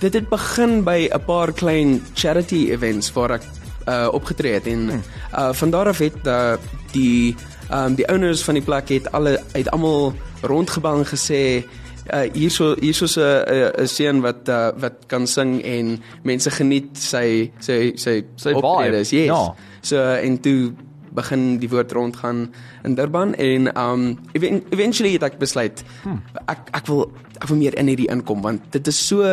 dit 0.00 0.14
het 0.14 0.28
begin 0.28 0.84
by 0.84 1.08
'n 1.12 1.24
paar 1.26 1.52
klein 1.52 2.02
charity 2.14 2.70
events 2.70 3.12
waar 3.12 3.30
ek 3.30 3.42
uh 3.88 4.08
opgetree 4.12 4.52
het 4.58 4.66
en 4.66 5.02
uh 5.32 5.52
van 5.52 5.70
daar 5.70 5.88
af 5.88 5.98
het 5.98 6.26
uh, 6.26 6.56
die 6.92 7.36
um 7.72 7.94
die 7.94 8.08
owners 8.08 8.44
van 8.44 8.54
die 8.54 8.64
plek 8.64 8.88
het 8.88 9.12
alle 9.12 9.38
het 9.52 9.70
almal 9.70 10.12
rondgebang 10.42 11.06
gesê 11.08 11.64
uh 12.12 12.24
hierso 12.32 12.74
hierso's 12.80 13.16
'n 13.16 13.20
'n 13.20 13.72
'n 13.82 13.88
seun 13.88 14.20
wat 14.20 14.48
uh, 14.48 14.70
wat 14.76 15.06
kan 15.06 15.26
sing 15.26 15.62
en 15.64 16.02
mense 16.22 16.50
geniet 16.50 16.98
sy 16.98 17.50
sy 17.58 17.92
sy 17.96 18.24
Sy 18.36 18.52
optredes, 18.52 19.10
vibe, 19.10 19.22
yes. 19.22 19.26
ja. 19.26 19.54
So 19.80 19.96
en 19.96 20.40
toe 20.40 20.72
begin 21.18 21.58
die 21.58 21.68
woord 21.68 21.92
rondgaan 21.92 22.48
in 22.84 22.94
Durban 22.94 23.34
en 23.34 23.68
um 23.80 24.18
even, 24.32 24.62
eventually 24.70 25.12
het 25.16 25.22
ek 25.22 25.38
besluit 25.38 25.82
hmm. 26.02 26.20
ek 26.46 26.70
ek 26.72 26.86
wil 26.90 27.08
ek 27.38 27.48
wil 27.48 27.60
meer 27.60 27.76
in 27.80 27.90
hierdie 27.90 28.10
inkom 28.12 28.42
want 28.44 28.68
dit 28.74 28.86
is 28.86 29.00
so 29.08 29.24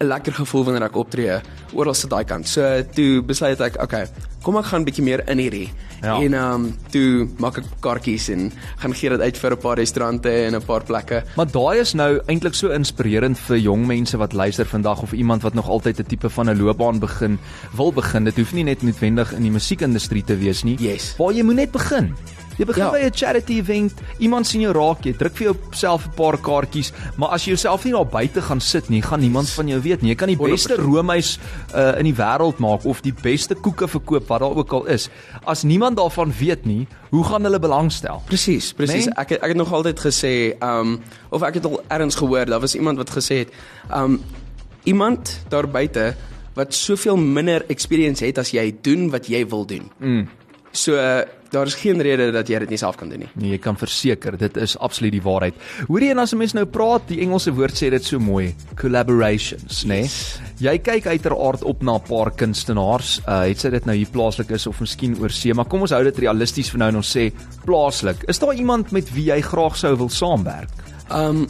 'n 0.00 0.06
lekker 0.06 0.32
gevoel 0.32 0.64
wanneer 0.64 0.86
ek 0.86 0.96
optree 0.96 1.40
oral 1.74 1.94
sit 1.94 2.10
daai 2.10 2.24
kant. 2.24 2.48
So 2.48 2.62
toe 2.94 3.22
besluit 3.22 3.60
ek 3.60 3.80
okay, 3.82 4.06
kom 4.42 4.56
ek 4.56 4.70
gaan 4.70 4.84
bietjie 4.86 5.04
meer 5.04 5.24
in 5.28 5.38
hierdie. 5.38 5.68
Ja. 6.02 6.14
En 6.22 6.34
um 6.38 6.66
toe 6.94 7.26
maak 7.42 7.58
ek 7.58 7.66
kaartjies 7.82 8.28
en 8.30 8.52
gaan 8.78 8.94
gee 8.94 9.10
dit 9.10 9.20
uit 9.20 9.36
vir 9.36 9.52
'n 9.52 9.58
paar 9.58 9.76
restaurante 9.76 10.30
en 10.30 10.54
'n 10.54 10.62
paar 10.62 10.84
plekke. 10.84 11.24
Maar 11.36 11.50
daai 11.50 11.80
is 11.80 11.94
nou 11.94 12.20
eintlik 12.28 12.54
so 12.54 12.70
inspirerend 12.70 13.38
vir 13.38 13.56
jong 13.58 13.86
mense 13.86 14.16
wat 14.16 14.32
luister 14.32 14.66
vandag 14.66 15.02
of 15.02 15.12
iemand 15.12 15.42
wat 15.42 15.54
nog 15.54 15.68
altyd 15.68 16.00
'n 16.00 16.06
tipe 16.06 16.30
van 16.30 16.48
'n 16.48 16.58
loopbaan 16.58 16.98
begin 17.00 17.38
wil 17.76 17.92
begin. 17.92 18.24
Dit 18.24 18.36
hoef 18.36 18.52
nie 18.52 18.64
net 18.64 18.82
noodwendig 18.82 19.32
in 19.32 19.42
die 19.42 19.50
musiekindustrie 19.50 20.24
te 20.24 20.36
wees 20.36 20.62
nie. 20.62 20.76
Yes. 20.78 21.14
Waar 21.18 21.32
jy 21.32 21.42
moet 21.42 21.56
net 21.56 21.72
begin. 21.72 22.14
Jy 22.58 22.64
begin 22.66 22.84
Ja. 22.84 22.90
by 22.90 22.98
'n 23.06 23.12
charity 23.14 23.58
event, 23.58 23.92
iemand 24.18 24.46
sien 24.46 24.60
jou 24.60 24.72
raak, 24.74 25.04
jy 25.04 25.12
druk 25.16 25.36
vir 25.36 25.52
jouself 25.54 26.06
'n 26.06 26.10
paar 26.16 26.36
kaartjies, 26.38 26.92
maar 27.16 27.28
as 27.28 27.44
jy 27.44 27.50
jouself 27.52 27.84
nie 27.84 27.92
daar 27.92 28.06
buite 28.06 28.42
gaan 28.42 28.60
sit 28.60 28.88
nie, 28.88 29.02
gaan 29.02 29.20
niemand 29.20 29.48
van 29.50 29.68
jou 29.68 29.80
weet 29.80 30.02
nie. 30.02 30.08
Jy 30.10 30.14
kan 30.16 30.28
die 30.28 30.36
100%. 30.36 30.50
beste 30.50 30.74
roomys 30.82 31.38
uh, 31.74 31.98
in 31.98 32.04
die 32.04 32.14
wêreld 32.14 32.58
maak 32.58 32.84
of 32.84 33.00
die 33.00 33.14
beste 33.22 33.54
koeke 33.54 33.88
verkoop 33.88 34.26
wat 34.28 34.40
daar 34.40 34.56
ook 34.56 34.72
al 34.72 34.86
is. 34.86 35.08
As 35.44 35.62
niemand 35.62 35.96
daarvan 35.96 36.32
weet 36.38 36.64
nie, 36.66 36.86
hoe 37.10 37.24
gaan 37.24 37.42
hulle 37.42 37.58
belangstel? 37.58 38.22
Presies, 38.26 38.72
presies. 38.72 39.04
Nee? 39.04 39.14
Ek 39.14 39.28
het, 39.28 39.40
ek 39.40 39.48
het 39.48 39.56
nog 39.56 39.72
altyd 39.72 40.00
gesê, 40.00 40.56
um 40.62 41.00
of 41.30 41.42
ek 41.42 41.54
het 41.54 41.64
al 41.64 41.80
ergens 41.88 42.14
gehoor, 42.16 42.44
daar 42.46 42.60
was 42.60 42.74
iemand 42.74 42.96
wat 42.98 43.10
gesê 43.10 43.38
het, 43.38 43.48
um 43.94 44.20
iemand 44.84 45.40
daar 45.48 45.68
buite 45.68 46.14
wat 46.54 46.74
soveel 46.74 47.16
minder 47.16 47.64
experience 47.68 48.24
het 48.24 48.38
as 48.38 48.50
jy 48.50 48.74
doen 48.82 49.10
wat 49.10 49.26
jy 49.28 49.44
wil 49.46 49.64
doen. 49.66 49.90
Mm. 50.00 50.28
So 50.72 50.94
uh, 50.94 51.20
daar 51.50 51.66
is 51.66 51.74
geen 51.74 52.00
rede 52.02 52.30
dat 52.32 52.48
jy 52.48 52.58
dit 52.58 52.70
nie 52.70 52.78
self 52.80 52.96
kan 52.96 53.08
doen 53.08 53.18
nie. 53.18 53.28
Nee, 53.34 53.50
jy 53.50 53.58
kan 53.58 53.76
verseker, 53.76 54.36
dit 54.38 54.56
is 54.56 54.76
absoluut 54.78 55.12
die 55.12 55.22
waarheid. 55.22 55.54
Hoorie 55.88 56.10
en 56.10 56.18
as 56.18 56.32
'n 56.32 56.38
mens 56.38 56.52
nou 56.54 56.64
praat, 56.66 57.08
die 57.08 57.20
Engelse 57.20 57.52
woord 57.52 57.74
sê 57.74 57.90
dit 57.90 58.04
so 58.04 58.18
mooi, 58.18 58.54
collaborations? 58.76 59.82
Yes. 59.82 59.84
Nee? 59.84 60.08
Jy 60.58 60.78
kyk 60.78 61.06
uiteraard 61.06 61.64
op 61.64 61.82
na 61.82 61.94
'n 61.96 62.02
paar 62.02 62.30
kunstenaars, 62.30 63.20
uh 63.26 63.40
het 63.48 63.60
sy 63.60 63.70
dit 63.70 63.84
nou 63.86 63.96
hier 63.96 64.10
plaaslik 64.10 64.50
is 64.50 64.66
of 64.66 64.80
miskien 64.80 65.16
oor 65.20 65.30
see, 65.30 65.54
maar 65.54 65.64
kom 65.64 65.80
ons 65.80 65.90
hou 65.90 66.02
dit 66.04 66.18
realisties 66.18 66.70
vir 66.70 66.78
nou 66.78 66.88
en 66.88 66.96
ons 66.96 67.16
sê 67.16 67.32
plaaslik. 67.64 68.24
Is 68.28 68.38
daar 68.38 68.54
iemand 68.54 68.90
met 68.92 69.12
wie 69.14 69.24
jy 69.30 69.40
graag 69.40 69.76
sou 69.76 69.96
wil 69.96 70.08
saamwerk? 70.08 70.68
Um 71.10 71.46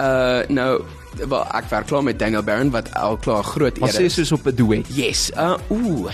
uh 0.00 0.42
nou 0.48 0.82
wel 1.28 1.44
ek 1.54 1.68
werk 1.70 1.86
klaar 1.86 2.02
met 2.02 2.18
Daniel 2.18 2.42
Barron 2.42 2.70
wat 2.70 2.94
al 2.94 3.16
klaar 3.16 3.44
groot 3.44 3.78
eer 3.78 3.88
sê 3.88 4.04
is. 4.04 4.14
soos 4.14 4.32
op 4.32 4.46
'n 4.46 4.54
duet. 4.54 4.86
Yes. 4.94 5.30
Uh 5.36 5.56
ooh. 5.70 6.10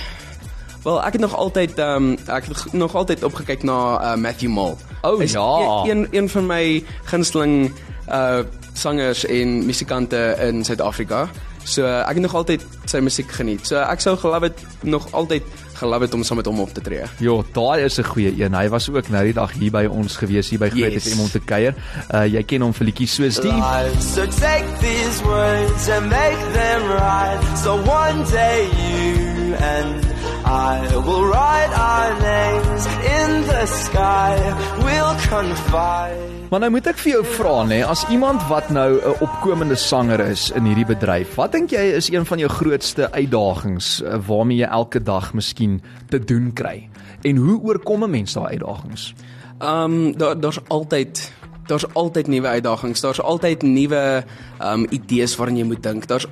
Wel, 0.85 1.03
ek 1.05 1.13
het 1.13 1.21
nog 1.21 1.35
altyd 1.37 1.79
um 1.79 2.13
ek 2.27 2.45
het 2.45 2.73
nog 2.73 2.95
altyd 2.95 3.25
opgekyk 3.25 3.63
na 3.63 3.79
uh, 4.01 4.15
Matthew 4.17 4.51
Mole. 4.51 4.77
O, 5.03 5.17
Is 5.19 5.33
ja. 5.33 5.83
Een 5.87 6.07
een 6.11 6.29
van 6.29 6.47
my 6.47 6.85
gunsteling 7.05 7.73
uh 8.09 8.41
sangers 8.73 9.25
en 9.27 9.67
musikante 9.67 10.37
in 10.41 10.65
Suid-Afrika. 10.65 11.29
So 11.65 11.83
ek 11.85 12.15
het 12.15 12.23
nog 12.23 12.35
altyd 12.35 12.63
sy 12.85 12.99
musiek 13.03 13.31
geniet. 13.31 13.67
So 13.67 13.77
ek 13.83 14.01
sou 14.01 14.17
geloof 14.17 14.43
het 14.43 14.63
nog 14.83 15.09
altyd 15.13 15.43
geloof 15.79 16.01
het 16.01 16.15
om 16.15 16.23
saam 16.25 16.37
met 16.37 16.47
hom 16.47 16.61
op 16.61 16.73
te 16.75 16.81
tree. 16.81 17.03
Ja, 17.19 17.43
daai 17.53 17.85
is 17.85 17.99
'n 17.99 18.03
goeie 18.05 18.33
een. 18.45 18.55
Hy 18.55 18.69
was 18.69 18.89
ook 18.91 19.09
nou 19.09 19.25
die 19.25 19.33
dag 19.35 19.53
hier 19.53 19.71
by 19.71 19.85
ons 19.91 20.17
gewees 20.17 20.49
hier 20.49 20.59
by 20.59 20.69
Groot 20.71 20.93
Yes. 20.93 21.05
FM 21.09 21.21
om 21.21 21.31
te 21.31 21.41
kuier. 21.41 21.75
Uh 22.15 22.25
jy 22.27 22.43
ken 22.43 22.61
hom 22.63 22.73
vir 22.75 22.85
liedjies 22.87 23.15
soos 23.15 23.41
die 23.41 23.53
life. 23.53 24.01
So 24.15 24.27
take 24.27 24.67
these 24.81 25.23
words 25.25 25.89
and 25.89 26.09
make 26.09 26.43
them 26.53 26.83
right. 26.89 27.59
So 27.63 27.75
one 27.77 28.25
day 28.31 28.69
you 28.79 29.55
and 29.55 30.08
I 30.45 30.87
will 31.07 31.25
write 31.25 31.73
our 31.75 32.11
names 32.21 32.87
in 32.87 33.31
the 33.47 33.67
sky. 33.67 34.37
We'll 34.85 35.17
confide. 35.29 36.29
Maar 36.51 36.61
nou 36.61 36.71
moet 36.71 36.87
ek 36.89 36.97
vir 37.03 37.11
jou 37.13 37.25
vra 37.37 37.55
nê, 37.69 37.83
as 37.85 38.07
iemand 38.09 38.41
wat 38.49 38.71
nou 38.73 38.97
'n 38.97 39.17
opkomende 39.21 39.77
sanger 39.77 40.21
is 40.21 40.51
in 40.51 40.65
hierdie 40.65 40.87
bedryf, 40.87 41.35
wat 41.37 41.53
dink 41.53 41.71
jy 41.71 41.93
is 41.97 42.09
een 42.09 42.25
van 42.25 42.39
jou 42.39 42.49
grootste 42.49 43.13
uitdagings 43.13 44.03
uh, 44.03 44.17
waarmee 44.27 44.57
jy 44.57 44.69
elke 44.69 45.03
dag 45.03 45.35
miskien 45.35 45.83
te 46.09 46.19
doen 46.19 46.53
kry? 46.53 46.89
En 47.23 47.37
hoe 47.37 47.61
oorkom 47.61 48.05
'n 48.05 48.11
mens 48.11 48.33
daai 48.33 48.57
uitdagings? 48.57 49.15
Um 49.61 50.17
daar 50.17 50.41
daar's 50.41 50.61
altyd 50.69 51.33
daar's 51.67 51.87
altyd 51.93 52.27
nuwe 52.27 52.47
uitdagings. 52.47 53.01
Daar's 53.01 53.21
altyd 53.21 53.63
nuwe 53.63 54.25
um 54.63 54.87
idees 54.91 55.37
waaraan 55.37 55.57
jy 55.57 55.65
moet 55.65 55.83
dink. 55.83 56.07
Daar's 56.07 56.27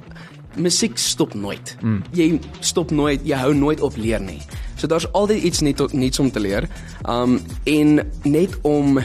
musiek 0.57 0.99
stop 0.99 1.35
nooit. 1.35 1.77
Mm. 1.81 2.03
Jy 2.13 2.41
stop 2.61 2.91
nooit, 2.91 3.21
jy 3.25 3.37
hou 3.37 3.55
nooit 3.55 3.81
op 3.81 3.97
leer 3.97 4.21
nie. 4.21 4.41
So 4.77 4.87
daar's 4.87 5.09
altyd 5.13 5.43
iets 5.43 5.61
nuuts 5.61 5.93
nuuts 5.93 6.19
om 6.19 6.31
te 6.31 6.41
leer. 6.41 6.69
Um 7.09 7.41
en 7.65 8.01
net 8.23 8.57
om 8.63 8.99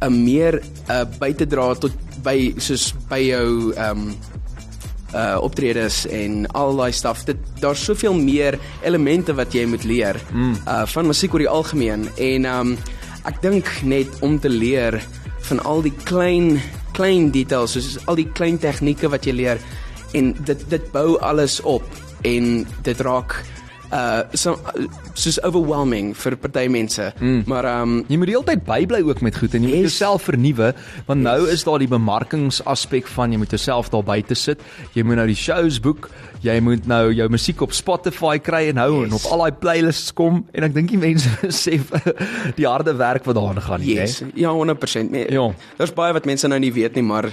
'n 0.00 0.24
meer 0.24 0.62
uh, 0.90 1.04
by 1.18 1.32
te 1.32 1.46
dra 1.46 1.74
tot 1.74 1.92
by 2.22 2.54
soos 2.58 2.92
by 3.08 3.20
jou 3.20 3.72
um 3.76 4.14
uh 5.14 5.38
optredes 5.40 6.06
en 6.06 6.46
al 6.52 6.76
daai 6.76 6.92
stuff. 6.92 7.24
Dit 7.24 7.36
daar's 7.60 7.84
soveel 7.84 8.14
meer 8.14 8.58
elemente 8.82 9.34
wat 9.34 9.54
jy 9.54 9.64
moet 9.66 9.84
leer 9.84 10.20
mm. 10.32 10.56
uh 10.66 10.86
van 10.86 11.06
musiek 11.06 11.32
oor 11.32 11.44
die 11.44 11.48
algemeen 11.48 12.08
en 12.16 12.44
um 12.44 12.76
ek 13.24 13.40
dink 13.42 13.70
net 13.82 14.08
om 14.20 14.38
te 14.38 14.48
leer 14.48 15.02
van 15.48 15.62
al 15.64 15.82
die 15.82 15.94
klein 16.04 16.60
klein 16.92 17.30
details 17.30 17.76
soos 17.76 17.96
al 18.06 18.16
die 18.18 18.28
klein 18.32 18.58
tegnieke 18.58 19.08
wat 19.12 19.26
jy 19.26 19.32
leer 19.32 19.60
en 20.16 20.32
dit 20.48 20.64
dit 20.72 20.90
bou 20.92 21.18
alles 21.20 21.60
op 21.60 21.84
en 22.24 22.66
dit 22.82 23.00
raak 23.00 23.42
uh 23.92 24.22
so 24.34 24.56
soos 25.14 25.38
overwhelming 25.44 26.14
vir 26.16 26.36
party 26.36 26.66
mense. 26.68 27.12
Mm. 27.20 27.42
Maar 27.46 27.64
um 27.82 28.04
Jy 28.08 28.16
moet 28.18 28.26
die 28.26 28.34
hele 28.36 28.44
tyd 28.48 28.64
bybly 28.66 29.02
ook 29.06 29.20
met 29.22 29.36
goed 29.38 29.54
en 29.54 29.62
jy 29.62 29.68
yes. 29.68 29.76
moet 29.76 29.88
jouself 29.90 30.22
vernuwe 30.22 30.72
want 31.06 31.20
yes. 31.20 31.26
nou 31.28 31.48
is 31.50 31.64
daar 31.64 31.78
die 31.78 31.88
bemarkingsaspek 31.88 33.06
van 33.06 33.32
jy 33.32 33.38
moet 33.38 33.50
jouself 33.50 33.90
daar 33.90 34.02
buite 34.06 34.34
sit. 34.34 34.62
Jy 34.94 35.02
moet 35.06 35.16
nou 35.16 35.26
die 35.26 35.38
shows 35.38 35.80
boek. 35.80 36.10
Jy 36.44 36.58
moet 36.60 36.86
nou 36.86 37.12
jou 37.14 37.28
musiek 37.32 37.60
op 37.64 37.72
Spotify 37.72 38.36
kry 38.38 38.66
en 38.70 38.76
hou 38.82 39.02
yes. 39.02 39.06
En 39.08 39.16
op 39.18 39.24
al 39.32 39.44
daai 39.46 39.52
playlists 39.60 40.12
kom 40.12 40.44
en 40.52 40.66
ek 40.68 40.74
dink 40.74 40.90
die 40.90 41.00
mense 41.00 41.30
besef 41.42 41.90
die 42.56 42.66
harde 42.68 42.94
werk 42.98 43.24
wat 43.24 43.36
daarin 43.38 43.62
gaan 43.62 43.80
nie, 43.80 43.94
Yes, 43.96 44.20
hè? 44.20 44.26
ja 44.34 44.52
100%. 44.52 45.10
Nee, 45.10 45.26
Ja. 45.32 45.48
Daar's 45.78 45.92
baie 45.94 46.12
wat 46.12 46.26
mense 46.26 46.48
nou 46.48 46.58
nie 46.60 46.72
weet 46.72 46.94
nie, 46.94 47.02
maar 47.02 47.30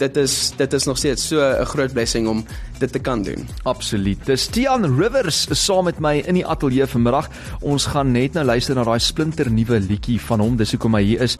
dit 0.00 0.16
is 0.16 0.52
dit 0.56 0.72
is 0.72 0.86
nog 0.88 0.96
steeds 0.98 1.26
so 1.28 1.36
'n 1.40 1.64
groot 1.66 1.92
blessing 1.92 2.26
om 2.28 2.44
dit 2.78 2.92
te 2.92 2.98
kan 2.98 3.22
doen. 3.22 3.46
Absoluut. 3.64 4.18
Dis 4.26 4.46
Tian 4.46 4.84
Rivers 4.98 5.46
saam 5.80 5.88
met 5.88 6.00
my 6.00 6.20
in 6.28 6.36
die 6.36 6.46
ateljee 6.46 6.86
vanmiddag. 6.86 7.28
Ons 7.64 7.86
gaan 7.94 8.12
net 8.12 8.34
nou 8.36 8.44
luister 8.44 8.76
na 8.76 8.84
daai 8.84 9.00
splinter 9.00 9.48
nuwe 9.50 9.80
liedjie 9.80 10.20
van 10.20 10.40
hom. 10.40 10.56
Dis 10.56 10.74
hoekom 10.74 10.94
hy 10.98 11.02
hier 11.02 11.22
is. 11.24 11.36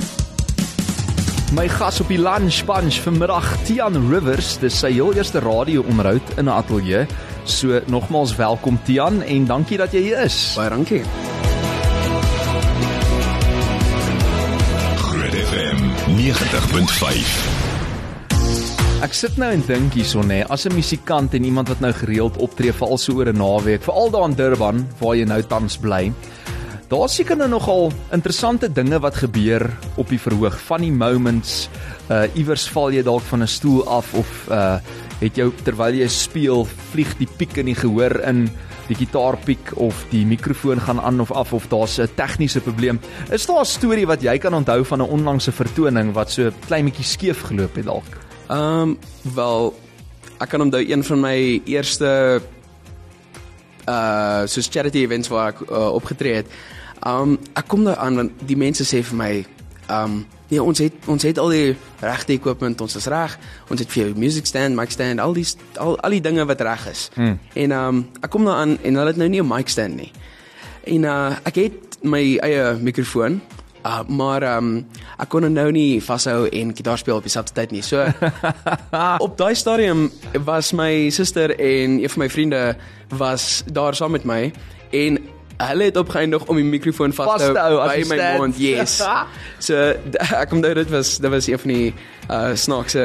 My 1.53 1.67
gas 1.69 2.01
op 2.01 2.09
die 2.09 2.21
lunch 2.21 2.63
bunch 2.65 3.01
vanmiddag, 3.05 3.51
Tian 3.67 3.99
Rivers. 4.09 4.57
Dis 4.63 4.79
sy 4.81 4.93
heel 4.95 5.13
eerste 5.13 5.43
radio-onderhoud 5.45 6.39
in 6.39 6.47
'n 6.47 6.49
ateljee. 6.57 7.07
So 7.45 7.81
nogmaals 7.87 8.37
welkom 8.37 8.79
Tian 8.85 9.23
en 9.23 9.47
dankie 9.47 9.77
dat 9.77 9.93
jy 9.93 10.01
hier 10.01 10.25
is. 10.25 10.55
Baie 10.57 10.71
dankie. 10.71 11.03
Groot 14.97 15.35
FM 15.35 15.79
90.5. 16.17 17.70
Ek 19.01 19.15
sit 19.17 19.39
nou 19.41 19.47
en 19.49 19.63
dink 19.65 19.95
hierson 19.97 20.27
nê, 20.29 20.43
as 20.53 20.67
'n 20.67 20.77
musikant 20.77 21.33
en 21.33 21.45
iemand 21.45 21.69
wat 21.73 21.81
nou 21.81 21.91
gereeld 21.91 22.37
optree 22.37 22.71
veral 22.71 22.99
so 22.99 23.15
oor 23.17 23.33
'n 23.33 23.39
naweek, 23.39 23.83
veral 23.83 24.11
daar 24.11 24.29
in 24.29 24.35
Durban 24.35 24.87
waar 25.01 25.17
jy 25.17 25.25
nou 25.25 25.43
tans 25.43 25.79
bly. 25.79 26.13
Daar 26.89 27.09
seker 27.09 27.37
nou 27.37 27.49
nogal 27.49 27.93
interessante 28.13 28.69
dinge 28.69 29.01
wat 29.01 29.15
gebeur 29.15 29.71
op 29.97 30.09
die 30.09 30.19
verhoog, 30.19 30.61
funny 30.61 30.91
moments. 30.91 31.71
Uh 32.11 32.27
iewers 32.35 32.69
val 32.69 32.93
jy 32.93 33.03
dalk 33.03 33.23
van 33.23 33.43
'n 33.43 33.47
stoel 33.47 33.89
af 33.89 34.15
of 34.15 34.49
uh 34.51 34.79
het 35.21 35.35
jou 35.35 35.51
terwyl 35.65 35.95
jy 35.95 36.09
speel, 36.09 36.67
vlieg 36.93 37.17
die 37.19 37.29
piek 37.39 37.57
in 37.57 37.67
die 37.67 37.75
gehoor 37.75 38.21
in, 38.21 38.51
die 38.89 38.97
gitaarpiek 38.97 39.77
of 39.77 40.05
die 40.11 40.27
mikrofoon 40.27 40.81
gaan 40.81 41.01
aan 41.01 41.21
of 41.21 41.33
af 41.33 41.53
of 41.53 41.69
daar's 41.69 41.99
'n 41.99 42.09
tegniese 42.17 42.61
probleem. 42.61 43.01
Is 43.31 43.47
daar 43.47 43.61
'n 43.61 43.65
storie 43.65 44.07
wat 44.07 44.23
jy 44.23 44.39
kan 44.39 44.55
onthou 44.55 44.85
van 44.85 45.01
'n 45.01 45.09
onlangse 45.09 45.53
vertoning 45.53 46.13
wat 46.13 46.31
so 46.31 46.51
klein 46.67 46.85
bietjie 46.85 47.05
skeef 47.05 47.41
geloop 47.41 47.77
het 47.77 47.85
dalk? 47.87 48.30
Ehm 48.51 48.81
um, 48.81 48.99
wel 49.35 49.79
ek 50.43 50.49
kan 50.49 50.61
onthou 50.61 50.83
een 50.83 51.05
van 51.05 51.21
my 51.21 51.61
eerste 51.65 52.41
uh 53.89 54.43
soos 54.45 54.69
charity 54.71 55.05
events 55.05 55.29
waar 55.29 55.53
ek 55.53 55.61
uh, 55.69 55.93
opgetree 55.95 56.35
het. 56.41 56.51
Um 57.07 57.39
ek 57.55 57.69
kom 57.71 57.85
daar 57.85 57.97
aan 57.97 58.19
want 58.19 58.43
die 58.47 58.57
mense 58.57 58.85
sê 58.85 59.05
vir 59.07 59.17
my 59.17 59.33
um 59.91 60.25
nee 60.51 60.63
ons 60.63 60.83
het 60.83 61.07
ons 61.07 61.23
het 61.23 61.39
al 61.39 61.55
die 61.55 61.77
regte 62.01 62.35
equipment, 62.35 62.81
ons 62.81 62.97
is 62.99 63.07
reg. 63.07 63.37
Ons 63.71 63.85
het 63.85 63.93
vir 63.93 64.03
jou 64.03 64.17
music 64.19 64.51
stand, 64.51 64.75
mic 64.77 64.91
stand, 64.91 65.23
al 65.23 65.37
die 65.37 65.47
al 65.79 65.95
al 66.01 66.19
die 66.19 66.25
dinge 66.25 66.45
wat 66.51 66.61
reg 66.67 66.89
is. 66.91 67.07
Hmm. 67.15 67.39
En 67.55 67.77
um 67.77 68.03
ek 68.21 68.35
kom 68.35 68.49
daar 68.49 68.65
aan 68.65 68.77
en 68.83 69.01
hulle 69.03 69.15
het 69.15 69.21
nou 69.21 69.29
nie 69.29 69.43
'n 69.43 69.49
mic 69.49 69.69
stand 69.69 69.97
nie. 69.97 70.13
En 70.85 71.05
uh 71.05 71.37
ek 71.45 71.55
het 71.55 72.03
my 72.03 72.39
eie 72.43 72.75
mikrofoon 72.81 73.41
Uh, 73.81 74.01
maar 74.09 74.43
ehm 74.43 74.65
um, 74.65 74.87
ek 75.17 75.29
kon 75.33 75.47
nou 75.53 75.71
nie 75.73 76.03
vashou 76.05 76.49
en 76.53 76.73
gitaar 76.77 76.99
speel 77.01 77.17
op 77.17 77.25
dieselfde 77.25 77.55
tyd 77.57 77.71
nie. 77.73 77.83
So 77.83 78.05
op 79.27 79.39
daai 79.39 79.55
stadium 79.55 80.11
was 80.45 80.73
my 80.77 81.09
suster 81.11 81.55
en 81.57 81.99
een 82.03 82.11
van 82.11 82.25
my 82.25 82.29
vriende 82.31 82.77
was 83.09 83.63
daar 83.73 83.95
saam 83.95 84.13
met 84.13 84.25
my 84.25 84.53
en 84.91 85.19
hulle 85.61 85.85
het 85.89 85.97
opgeëindig 85.97 86.45
om 86.49 86.57
die 86.57 86.65
mikrofoon 86.65 87.13
vas 87.13 87.41
te 87.41 87.53
hou 87.57 87.81
by 87.81 87.97
my 88.09 88.17
stand. 88.17 88.39
mond. 88.39 88.61
Yes. 88.61 89.01
So 89.67 89.77
ek 90.41 90.53
onthou 90.53 90.75
dit 90.75 90.91
was 90.93 91.17
dit 91.19 91.31
was 91.31 91.49
een 91.49 91.59
van 91.65 91.73
die 91.75 91.95
uh 92.29 92.53
snaakse 92.55 93.05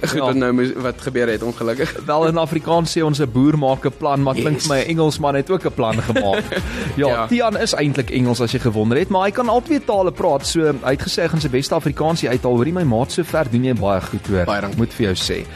goed 0.10 0.18
Ja. 0.18 0.24
wat 0.24 0.34
nou 0.34 0.72
wat 0.76 1.00
gebeur 1.00 1.28
het 1.28 1.42
ongelukkig. 1.42 1.92
Wel 2.06 2.26
in 2.26 2.36
Afrikaans 2.38 2.92
sê 2.98 3.02
ons 3.04 3.18
'n 3.20 3.30
boer 3.32 3.58
maak 3.58 3.84
'n 3.86 3.92
plan, 3.98 4.22
maar 4.22 4.34
klink 4.34 4.56
Yes. 4.60 4.66
vir 4.66 4.76
my 4.76 4.82
'n 4.82 4.88
Engelsman 4.88 5.34
het 5.34 5.50
ook 5.50 5.64
'n 5.64 5.72
plan 5.74 6.02
gemaak. 6.02 6.44
ja, 6.96 7.06
Ja. 7.08 7.26
Tian 7.26 7.56
is 7.58 7.74
eintlik 7.74 8.10
Engels 8.10 8.40
as 8.40 8.52
jy 8.52 8.58
gewonder 8.60 8.98
het, 8.98 9.08
maar 9.08 9.24
hy 9.24 9.30
kan 9.30 9.48
al 9.48 9.62
twee 9.62 9.80
tale 9.84 10.12
praat. 10.12 10.46
So 10.46 10.60
hy 10.82 10.90
het 10.96 11.02
gesê 11.02 11.22
hy 11.22 11.28
gaan 11.28 11.40
sy 11.40 11.48
beste 11.48 11.74
Afrikaansie 11.74 12.28
uithaal. 12.28 12.56
Hoorie 12.56 12.72
my 12.72 12.84
maat, 12.84 13.12
sover 13.12 13.46
doen 13.50 13.64
jy 13.64 13.74
baie 13.74 14.00
goed 14.00 14.26
hoor. 14.26 14.44
Baie 14.44 14.60
dankie. 14.60 14.78
Moet 14.78 14.92
vir 14.92 15.06
jou 15.06 15.14
sê. 15.14 15.46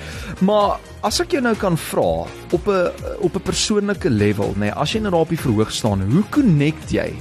Maar 0.41 0.79
as 1.03 1.21
ek 1.21 1.31
jou 1.33 1.43
nou 1.43 1.55
kan 1.55 1.77
vra 1.77 2.27
op 2.53 2.67
'n 2.69 2.91
op 3.21 3.35
'n 3.37 3.41
persoonlike 3.43 4.11
level, 4.11 4.55
nê, 4.57 4.59
nee, 4.59 4.71
as 4.73 4.93
jy 4.93 5.01
nou 5.01 5.11
daar 5.11 5.21
op 5.21 5.29
die 5.29 5.39
verhoog 5.39 5.71
staan, 5.73 6.03
hoe 6.11 6.23
connect 6.31 6.91
jy 6.91 7.13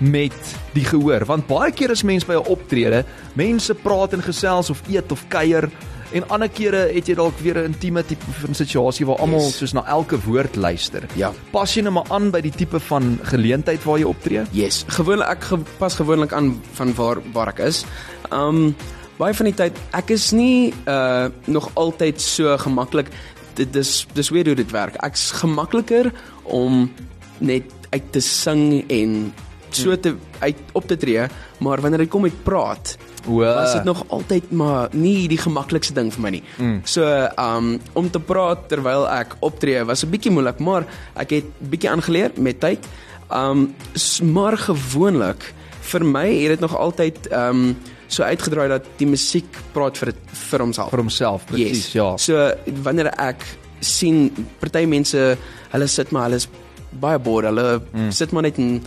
met 0.00 0.32
die 0.72 0.84
gehoor 0.84 1.24
want 1.26 1.46
baie 1.46 1.70
keer 1.72 1.90
as 1.90 2.02
mense 2.02 2.26
by 2.26 2.32
'n 2.34 2.46
optrede, 2.48 3.04
mense 3.34 3.74
praat 3.74 4.12
en 4.12 4.22
gesels 4.22 4.70
of 4.70 4.82
eet 4.88 5.12
of 5.12 5.24
kuier 5.28 5.68
en 6.12 6.24
ander 6.28 6.48
kere 6.48 6.76
het 6.94 7.06
jy 7.06 7.14
dalk 7.14 7.38
weer 7.38 7.58
'n 7.58 7.64
intieme 7.72 8.02
tipe 8.04 8.24
van 8.40 8.54
situasie 8.54 9.06
waar 9.06 9.18
almal 9.18 9.40
Yes. 9.40 9.56
soos 9.58 9.72
na 9.72 9.84
elke 9.86 10.18
woord 10.20 10.56
luister. 10.56 11.06
Ja. 11.14 11.32
Pas 11.52 11.74
jy 11.74 11.82
nou 11.82 11.92
maar 11.92 12.06
aan 12.10 12.30
by 12.30 12.40
die 12.40 12.50
tipe 12.52 12.80
van 12.80 13.18
geleentheid 13.22 13.84
waar 13.84 13.98
jy 13.98 14.04
optree? 14.04 14.42
Yes, 14.52 14.84
gewoonlik 14.88 15.28
ek 15.28 15.42
ge, 15.44 15.58
pas 15.78 15.94
gewoonlik 15.94 16.32
aan 16.32 16.60
van 16.72 16.94
waar 16.94 17.18
waar 17.32 17.48
ek 17.48 17.58
is. 17.58 17.84
Um 18.32 18.74
baie 19.18 19.34
van 19.34 19.46
die 19.46 19.54
tyd 19.54 19.72
ek 19.92 20.10
is 20.10 20.30
nie 20.32 20.72
uh 20.86 21.28
nog 21.46 21.70
altyd 21.74 22.20
so 22.20 22.56
gemaklik. 22.58 23.08
Dit 23.54 23.72
dis 23.72 24.06
dis 24.14 24.30
weer 24.30 24.46
hoe 24.46 24.54
dit 24.54 24.70
werk. 24.70 24.94
Ek's 25.04 25.30
gemakliker 25.30 26.12
om 26.44 26.90
net 27.38 27.64
uit 27.90 28.12
te 28.12 28.20
sing 28.20 28.84
en 28.88 29.32
so 29.70 29.96
te 29.96 30.14
uit 30.40 30.56
op 30.72 30.86
te 30.86 30.96
tree, 30.96 31.26
maar 31.58 31.80
wanneer 31.80 31.98
dit 31.98 32.08
kom 32.08 32.22
met 32.22 32.42
praat, 32.42 32.96
O. 33.28 33.40
was 33.40 33.72
dit 33.72 33.84
nog 33.84 34.04
altyd 34.08 34.50
maar 34.50 34.88
nie 34.92 35.28
die 35.28 35.38
gemaklikste 35.38 35.94
ding 35.94 36.12
vir 36.12 36.22
my 36.22 36.30
nie. 36.30 36.42
Mm. 36.58 36.80
So 36.84 37.04
um 37.36 37.78
om 37.92 38.10
te 38.10 38.20
praat 38.20 38.68
terwyl 38.68 39.06
ek 39.08 39.36
optree 39.40 39.84
was 39.84 40.04
'n 40.04 40.10
bietjie 40.10 40.32
moeilik, 40.32 40.58
maar 40.58 40.86
ek 41.14 41.30
het 41.30 41.44
bietjie 41.58 41.90
aangeleer 41.90 42.30
met 42.36 42.60
tyd. 42.60 42.86
Um 43.30 43.74
maar 44.22 44.56
gewoonlik 44.58 45.54
vir 45.80 46.04
my 46.04 46.28
het 46.28 46.48
dit 46.48 46.60
nog 46.60 46.76
altyd 46.76 47.32
um 47.32 47.76
so 48.06 48.22
uitgedraai 48.22 48.68
dat 48.68 48.86
die 48.98 49.06
musiek 49.06 49.58
praat 49.72 49.98
vir 49.98 50.12
dit 50.12 50.16
vir 50.50 50.60
homself. 50.60 50.90
vir 50.90 50.98
homself 50.98 51.46
presies, 51.46 51.92
ja. 51.92 52.16
So 52.16 52.50
wanneer 52.82 53.12
ek 53.18 53.44
sien 53.80 54.30
party 54.60 54.84
mense, 54.86 55.36
hulle 55.72 55.86
sit 55.86 56.10
maar 56.10 56.28
hulle 56.28 56.36
is 56.36 56.48
baie 57.00 57.18
bored, 57.18 57.46
hulle 57.46 57.80
mm. 57.92 58.10
sit 58.10 58.32
maar 58.32 58.42
net 58.42 58.58
en 58.58 58.80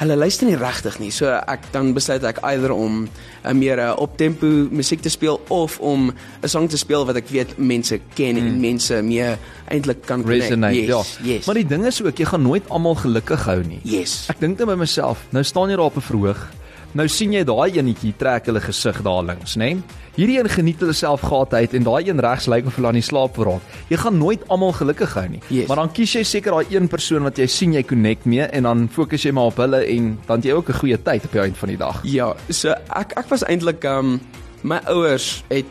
hulle 0.00 0.16
luister 0.16 0.48
nie 0.48 0.56
regtig 0.58 0.98
nie. 0.98 1.10
So 1.14 1.30
ek 1.30 1.68
dan 1.74 1.92
besluit 1.94 2.24
ek 2.26 2.40
eider 2.42 2.72
om 2.74 3.08
'n 3.44 3.58
meer 3.58 3.78
'n 3.78 3.96
optempo 3.98 4.46
musiek 4.70 5.00
te 5.00 5.08
speel 5.08 5.40
of 5.48 5.78
om 5.80 6.12
'n 6.42 6.48
sang 6.48 6.68
te 6.68 6.76
speel 6.76 7.06
wat 7.06 7.16
ek 7.16 7.28
weet 7.28 7.58
mense 7.58 8.00
ken 8.14 8.34
mm. 8.34 8.46
en 8.46 8.60
mense 8.60 9.02
mee 9.02 9.36
eintlik 9.68 10.06
kan 10.06 10.22
connect. 10.22 10.42
Resonate, 10.42 10.86
yes, 10.86 11.18
ja. 11.22 11.34
Yes. 11.34 11.46
Maar 11.46 11.54
die 11.54 11.66
ding 11.66 11.86
is 11.86 12.02
ook 12.02 12.18
jy 12.18 12.24
gaan 12.24 12.42
nooit 12.42 12.68
almal 12.68 12.94
gelukkig 12.94 13.44
hou 13.44 13.62
nie. 13.62 13.80
yes. 13.82 14.26
Ek 14.28 14.40
dink 14.40 14.58
net 14.58 14.66
by 14.66 14.74
myself, 14.74 15.26
nou 15.30 15.44
staan 15.44 15.70
jy 15.70 15.76
daar 15.76 15.86
op 15.86 15.96
'n 15.96 16.00
verhoog. 16.00 16.48
Nou 16.94 17.08
sien 17.10 17.32
jy 17.34 17.40
daai 17.42 17.74
enetjie 17.80 18.12
trek 18.14 18.46
hulle 18.46 18.60
gesig 18.62 19.00
daar 19.02 19.24
links, 19.26 19.56
né? 19.58 19.72
Nee? 19.74 20.02
Hierdie 20.14 20.36
een 20.38 20.48
geniet 20.52 20.78
hulle 20.78 20.92
self 20.94 21.24
gehad 21.26 21.56
uit 21.58 21.72
en 21.74 21.86
daai 21.88 22.06
een 22.06 22.20
regs 22.22 22.46
lyk 22.46 22.68
of 22.70 22.76
hulle 22.78 22.92
aan 22.92 22.98
die 23.00 23.02
slaap 23.02 23.34
geraak. 23.34 23.64
Jy 23.90 23.98
gaan 23.98 24.20
nooit 24.20 24.44
almal 24.46 24.70
gelukkig 24.78 25.16
hou 25.18 25.24
nie. 25.32 25.40
Yes. 25.48 25.66
Maar 25.66 25.82
dan 25.82 25.90
kies 25.96 26.12
jy 26.14 26.22
seker 26.30 26.54
daai 26.54 26.70
een 26.70 26.86
persoon 26.92 27.26
wat 27.26 27.40
jy 27.42 27.48
sien 27.50 27.74
jy 27.74 27.82
connect 27.82 28.28
mee 28.30 28.46
en 28.46 28.68
dan 28.68 28.86
fokus 28.94 29.26
jy 29.26 29.32
maar 29.34 29.50
op 29.50 29.58
hulle 29.58 29.82
en 29.82 30.12
dan 30.28 30.38
het 30.38 30.46
jy 30.46 30.54
ook 30.54 30.70
'n 30.70 30.78
goeie 30.84 30.98
tyd 31.02 31.24
op 31.26 31.32
die 31.32 31.40
einde 31.40 31.58
van 31.58 31.68
die 31.68 31.80
dag. 31.82 31.98
Ja, 32.04 32.34
so 32.48 32.70
ek 32.70 33.18
ek 33.18 33.28
was 33.28 33.42
eintlik 33.42 33.84
um 33.84 34.20
my 34.62 34.78
ouers 34.86 35.42
het 35.50 35.66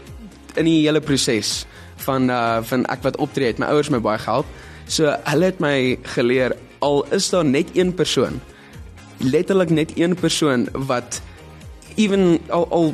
in 0.57 0.65
die 0.65 0.83
hele 0.83 0.99
proses 0.99 1.65
van 2.03 2.29
uh 2.29 2.59
van 2.61 2.85
ek 2.85 3.03
wat 3.03 3.17
optree 3.17 3.47
het, 3.47 3.59
my 3.59 3.67
ouers 3.67 3.89
my 3.89 3.99
baie 3.99 4.19
gehelp. 4.19 4.45
So 4.87 5.15
hulle 5.23 5.45
het 5.45 5.59
my 5.59 5.97
geleer 6.03 6.57
al 6.79 7.05
is 7.11 7.29
daar 7.29 7.45
net 7.45 7.77
een 7.77 7.93
persoon, 7.93 8.41
letterlik 9.23 9.69
net 9.69 9.91
een 9.97 10.15
persoon 10.15 10.67
wat 10.87 11.21
even 11.95 12.39
al 12.49 12.67
al 12.71 12.93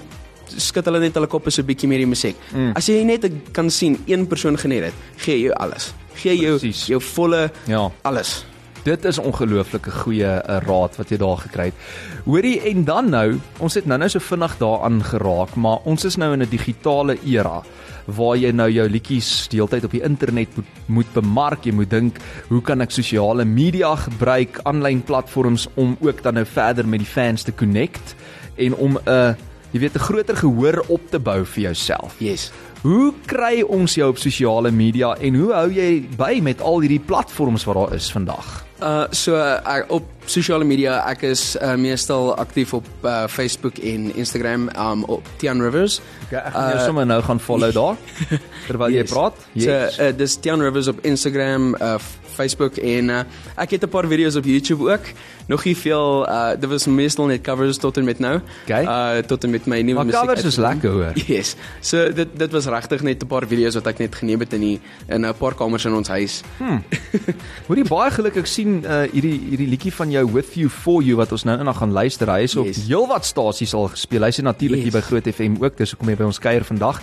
skud 0.49 0.85
hulle 0.89 0.99
net 1.03 1.13
hulle 1.13 1.27
koppe 1.29 1.51
so 1.53 1.63
bietjie 1.63 1.87
meer 1.89 2.01
die 2.01 2.09
musiek. 2.09 2.37
Mm. 2.53 2.71
As 2.77 2.87
jy 2.89 3.03
net 3.05 3.27
kan 3.53 3.69
sien 3.69 3.97
een 4.09 4.25
persoon 4.27 4.57
geniet 4.57 4.87
het, 4.89 4.93
gee 5.25 5.37
jy 5.43 5.51
alles. 5.61 5.91
Gee 6.19 6.35
jou 6.35 6.57
Presies. 6.57 6.87
jou 6.89 6.99
volle 7.01 7.51
Ja. 7.69 7.89
alles. 8.01 8.43
Dit 8.83 9.05
is 9.05 9.17
ongelooflike 9.19 9.91
goeie 9.91 10.23
uh, 10.23 10.57
raad 10.63 10.95
wat 10.95 11.09
jy 11.11 11.17
daar 11.19 11.37
gekry 11.37 11.65
het. 11.71 11.79
Hoorie 12.23 12.59
en 12.71 12.85
dan 12.87 13.09
nou, 13.11 13.39
ons 13.59 13.75
het 13.75 13.85
nou-nou 13.85 14.07
so 14.09 14.23
vinnig 14.23 14.55
daaraan 14.61 15.01
geraak, 15.03 15.55
maar 15.59 15.83
ons 15.83 16.05
is 16.07 16.15
nou 16.15 16.31
in 16.33 16.43
'n 16.43 16.49
digitale 16.49 17.17
era 17.25 17.61
waar 18.05 18.37
jy 18.37 18.51
nou 18.51 18.69
jou 18.71 18.89
liedjies 18.89 19.47
deeltyd 19.51 19.83
op 19.83 19.91
die 19.91 20.01
internet 20.01 20.55
moet, 20.55 20.65
moet 20.85 21.13
bemark. 21.13 21.65
Jy 21.65 21.73
moet 21.73 21.89
dink, 21.89 22.17
hoe 22.47 22.61
kan 22.61 22.81
ek 22.81 22.91
sosiale 22.91 23.45
media 23.45 23.95
gebruik, 23.95 24.59
aanlyn 24.63 25.03
platforms 25.03 25.67
om 25.75 25.97
ook 25.99 26.23
dan 26.23 26.33
nou 26.33 26.45
verder 26.45 26.87
met 26.87 26.99
die 26.99 27.07
fans 27.07 27.43
te 27.43 27.51
connect 27.51 28.15
en 28.55 28.75
om 28.75 28.97
'n 28.97 29.09
uh, 29.09 29.33
jy 29.71 29.79
weet 29.79 29.95
'n 29.95 29.99
groter 29.99 30.35
gehoor 30.35 30.83
op 30.87 31.01
te 31.09 31.19
bou 31.19 31.45
vir 31.45 31.61
jouself. 31.61 32.15
Yes. 32.19 32.51
Hoe 32.81 33.13
kry 33.25 33.61
ons 33.61 33.95
jou 33.95 34.09
op 34.09 34.17
sosiale 34.17 34.71
media 34.71 35.15
en 35.19 35.35
hoe 35.35 35.53
hou 35.53 35.69
jy 35.71 36.07
by 36.17 36.39
met 36.41 36.61
al 36.61 36.79
hierdie 36.79 37.05
platforms 37.05 37.65
wat 37.65 37.75
daar 37.75 37.93
is 37.93 38.11
vandag? 38.11 38.68
Uh 38.81 39.05
so 39.11 39.35
uh, 39.35 39.81
op 39.91 40.05
sosiale 40.25 40.63
media 40.63 41.01
ek 41.09 41.21
is 41.27 41.55
uh, 41.59 41.73
meestal 41.75 42.29
aktief 42.39 42.73
op 42.73 42.85
uh, 43.03 43.25
Facebook 43.27 43.77
en 43.83 44.15
Instagram 44.15 44.69
um 44.77 45.03
op 45.03 45.23
Tian 45.37 45.61
Rivers. 45.61 45.99
Okay, 46.27 46.39
ek 46.39 46.53
gaan 46.53 46.69
jou 46.75 46.85
sommer 46.85 47.05
nou 47.05 47.21
gaan 47.23 47.39
follow 47.39 47.73
daar 47.73 47.97
terwyl 48.69 48.89
jy 48.93 49.01
Yes. 49.03 49.11
praat. 49.11 49.35
So 49.57 49.71
uh, 50.03 50.11
dis 50.15 50.37
Tian 50.39 50.61
Rivers 50.61 50.87
op 50.87 50.99
Instagram, 51.05 51.75
uh, 51.81 51.97
Facebook 52.37 52.77
en 52.77 53.09
uh, 53.09 53.23
ek 53.59 53.69
het 53.75 53.83
'n 53.83 53.89
paar 53.89 54.07
video's 54.07 54.35
op 54.39 54.45
YouTube 54.45 54.87
ook. 54.91 55.11
Nog 55.49 55.63
nie 55.65 55.73
veel 55.77 56.27
uh 56.29 56.51
dit 56.59 56.69
was 56.69 56.85
meestal 56.87 57.25
net 57.25 57.41
covers 57.41 57.77
tot 57.81 57.97
en 57.97 58.05
met 58.05 58.19
nou. 58.21 58.35
Okay. 58.67 58.83
Uh 58.85 59.23
tot 59.25 59.43
en 59.43 59.49
met 59.49 59.65
my 59.65 59.81
nuwe 59.81 59.95
maar 59.97 60.05
musiek. 60.05 60.21
covers 60.21 60.43
is 60.45 60.57
lekker 60.61 60.91
hoor. 60.91 61.13
Yes. 61.33 61.55
So 61.81 62.11
dit 62.13 62.27
dit 62.37 62.51
was 62.53 62.65
regtig 62.69 63.01
net 63.01 63.23
'n 63.23 63.27
paar 63.27 63.47
video's 63.49 63.73
wat 63.75 63.87
ek 63.87 63.97
net 63.99 64.15
geneem 64.15 64.39
het 64.45 64.53
in 64.53 64.61
die 64.61 64.79
in 65.09 65.25
'n 65.25 65.33
paar 65.33 65.55
kamers 65.55 65.85
in 65.85 65.93
ons 65.93 66.07
huis. 66.07 66.41
Hoorie 67.67 67.85
baie 67.89 68.11
geluk 68.13 68.37
ek 68.37 68.47
sien 68.49 68.83
uh, 68.85 69.03
hierdie 69.11 69.35
hierdie 69.49 69.67
liedjie 69.69 69.93
van 69.93 70.11
jou 70.13 70.23
With 70.33 70.53
You 70.53 70.69
For 70.69 71.01
You 71.03 71.17
wat 71.19 71.31
ons 71.31 71.43
nou 71.47 71.57
eendag 71.57 71.77
gaan 71.81 71.91
luister. 71.91 72.29
Hy 72.29 72.43
is 72.45 72.55
op 72.55 72.65
Yes. 72.69 72.83
heelwat 72.87 73.25
stasies 73.25 73.73
al 73.73 73.87
gespeel. 73.89 74.23
Hy's 74.27 74.37
natuurlik 74.45 74.83
hier 74.83 74.93
Yes. 74.93 74.99
by 74.99 75.01
Groot 75.07 75.27
FM 75.33 75.57
ook. 75.63 75.77
Dis 75.77 75.91
hoekom 75.95 76.07
hy 76.09 76.15
by 76.15 76.23
ons 76.29 76.39
kuier 76.39 76.63
vandag. 76.63 77.01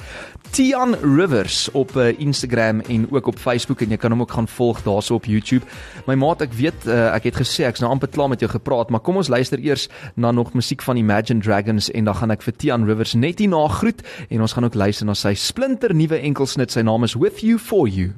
Tian 0.54 0.94
Rivers 1.02 1.68
op 1.72 1.96
uh, 1.96 2.12
Instagram 2.20 2.80
en 2.88 3.06
ook 3.10 3.26
op 3.26 3.38
Facebook 3.38 3.80
en 3.82 3.90
jy 3.90 3.96
kan 3.96 4.10
hom 4.14 4.20
ook 4.22 4.30
gaan 4.32 4.48
volg 4.48 4.82
daarso 4.86 5.14
op 5.18 5.24
YouTube. 5.26 5.64
My 6.06 6.14
maat, 6.14 6.40
ek 6.46 6.54
weet 6.54 6.86
uh, 6.86 7.14
ek 7.16 7.24
het 7.24 7.36
gesê 7.42 7.66
ek's 7.66 7.80
nou 7.82 7.90
amper 7.90 8.08
klaar 8.08 8.28
met 8.36 8.44
jou 8.44 8.52
gepraat, 8.52 8.92
maar 8.92 9.00
kom 9.00 9.16
ons 9.16 9.32
luister 9.32 9.60
eers 9.62 9.88
na 10.14 10.30
nog 10.30 10.52
musiek 10.52 10.84
van 10.84 11.00
Imagine 11.00 11.40
Dragons 11.40 11.90
en 11.90 12.04
dan 12.04 12.20
gaan 12.20 12.34
ek 12.36 12.44
vir 12.44 12.56
Tian 12.56 12.84
Rivers 12.88 13.16
net 13.16 13.40
hierna 13.40 13.64
groet 13.72 14.04
en 14.28 14.44
ons 14.44 14.52
gaan 14.52 14.68
ook 14.68 14.76
luister 14.76 15.08
na 15.08 15.16
sy 15.16 15.34
splinter 15.34 15.94
nuwe 15.96 16.20
enkelsnit. 16.20 16.74
Sy 16.74 16.84
naam 16.84 17.06
is 17.08 17.16
With 17.16 17.40
You 17.40 17.58
For 17.58 17.88
You. 17.88 18.12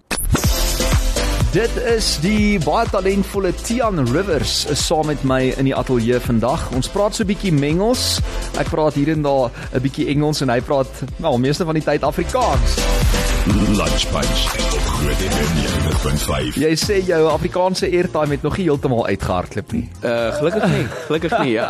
Dit 1.55 1.73
is 1.89 2.11
die 2.21 2.59
baie 2.61 2.85
talentvolle 2.93 3.55
Tian 3.63 4.03
Rivers 4.11 4.67
is 4.69 4.83
saam 4.85 5.09
met 5.09 5.23
my 5.25 5.41
in 5.57 5.71
die 5.71 5.77
ateljee 5.77 6.19
vandag. 6.21 6.67
Ons 6.77 6.91
praat 6.93 7.17
so 7.17 7.25
'n 7.25 7.31
bietjie 7.31 7.53
mengels. 7.53 8.21
Ek 8.59 8.69
praat 8.69 8.95
hier 8.95 9.15
en 9.15 9.23
daar 9.23 9.51
'n 9.73 9.81
bietjie 9.81 10.09
Engels 10.09 10.43
en 10.43 10.51
hy 10.51 10.61
praat 10.61 10.91
wel 11.17 11.39
meeste 11.39 11.65
van 11.65 11.75
die 11.75 11.85
tyd 11.85 12.03
Afrikaans. 12.03 13.08
Lunch 13.49 14.05
Punch 14.13 14.41
op 14.75 14.81
Groot 14.81 15.21
FM 15.25 15.53
90.5. 15.57 16.57
Jy 16.61 16.73
sê 16.77 16.99
jou 17.07 17.21
Afrikaanse 17.31 17.89
airtime 17.89 18.35
het 18.37 18.43
nog 18.45 18.59
nie 18.59 18.67
heeltemal 18.67 19.07
uitgehardloop 19.07 19.71
nie. 19.73 19.87
Uh 20.05 20.35
gelukkig 20.37 20.67
nie. 20.69 20.83
Gelukkig 21.07 21.37
nie, 21.39 21.55
ja. 21.55 21.69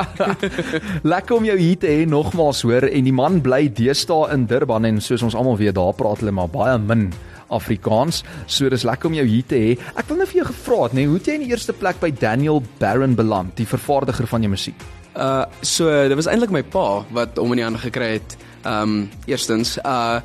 Lekker 1.13 1.37
om 1.37 1.47
jou 1.47 1.55
hier 1.59 1.79
te 1.79 1.93
hê 1.93 2.09
nogmaals 2.09 2.65
hoor 2.67 2.89
en 2.89 3.07
die 3.07 3.15
man 3.15 3.39
bly 3.45 3.69
deesdae 3.71 4.33
in 4.35 4.49
Durban 4.51 4.89
en 4.91 4.99
soos 5.05 5.23
ons 5.23 5.37
almal 5.39 5.61
weet 5.61 5.77
daar 5.79 5.95
praat 5.95 6.25
hulle 6.25 6.35
maar 6.35 6.51
baie 6.51 6.75
min 6.83 7.13
Afrikaans. 7.55 8.25
So 8.51 8.67
dis 8.75 8.87
lekker 8.89 9.13
om 9.13 9.21
jou 9.21 9.29
hier 9.29 9.47
te 9.47 9.63
hê. 9.63 9.71
Ek 9.95 10.11
wil 10.11 10.19
net 10.19 10.33
vir 10.33 10.41
jou 10.41 10.49
gevra 10.51 10.81
het, 10.89 10.99
nê, 10.99 11.07
hoe 11.07 11.21
het 11.21 11.31
jy 11.31 11.39
in 11.39 11.47
die 11.47 11.53
eerste 11.55 11.77
plek 11.79 12.03
by 12.03 12.11
Daniel 12.11 12.59
Barron 12.83 13.15
beland, 13.19 13.55
die 13.61 13.69
vervaardiger 13.71 14.27
van 14.27 14.43
jou 14.43 14.51
musiek? 14.57 14.83
Uh 15.15 15.47
so 15.63 15.87
dit 16.11 16.19
was 16.19 16.27
eintlik 16.27 16.51
my 16.59 16.67
pa 16.75 17.05
wat 17.15 17.39
hom 17.39 17.55
in 17.55 17.63
die 17.63 17.69
hande 17.71 17.87
gekry 17.87 18.17
het. 18.19 18.39
Um 18.67 19.05
eerstens 19.31 19.79
uh 19.87 20.19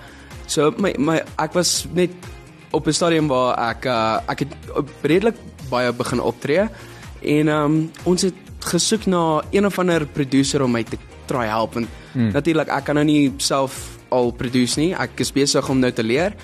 so 0.45 0.71
my 0.77 0.93
my 0.97 1.21
ek 1.38 1.53
was 1.53 1.86
net 1.93 2.12
op 2.71 2.88
'n 2.88 2.93
stadium 2.93 3.27
waar 3.27 3.58
ek 3.69 3.86
uh 3.86 4.19
ek 4.27 4.39
het 4.39 4.51
redelik 5.01 5.36
baie 5.69 5.91
begin 5.93 6.19
optree 6.19 6.67
en 7.21 7.47
um 7.47 7.91
ons 8.03 8.21
het 8.21 8.36
gesoek 8.60 9.06
na 9.06 9.41
een 9.51 9.65
of 9.65 9.79
ander 9.79 10.06
produsent 10.06 10.63
om 10.63 10.71
my 10.71 10.84
te 10.84 10.97
try 11.25 11.45
help 11.45 11.75
en 11.75 11.88
hmm. 12.13 12.32
natuurlik 12.32 12.67
ek 12.67 12.84
kan 12.84 12.95
nou 12.95 13.06
nie 13.06 13.34
self 13.38 13.93
al 14.13 14.32
produce 14.38 14.79
nie. 14.79 14.91
Ek 14.93 15.23
is 15.23 15.34
besig 15.34 15.69
om 15.69 15.82
nou 15.82 15.91
te 15.91 16.06
leer. 16.06 16.36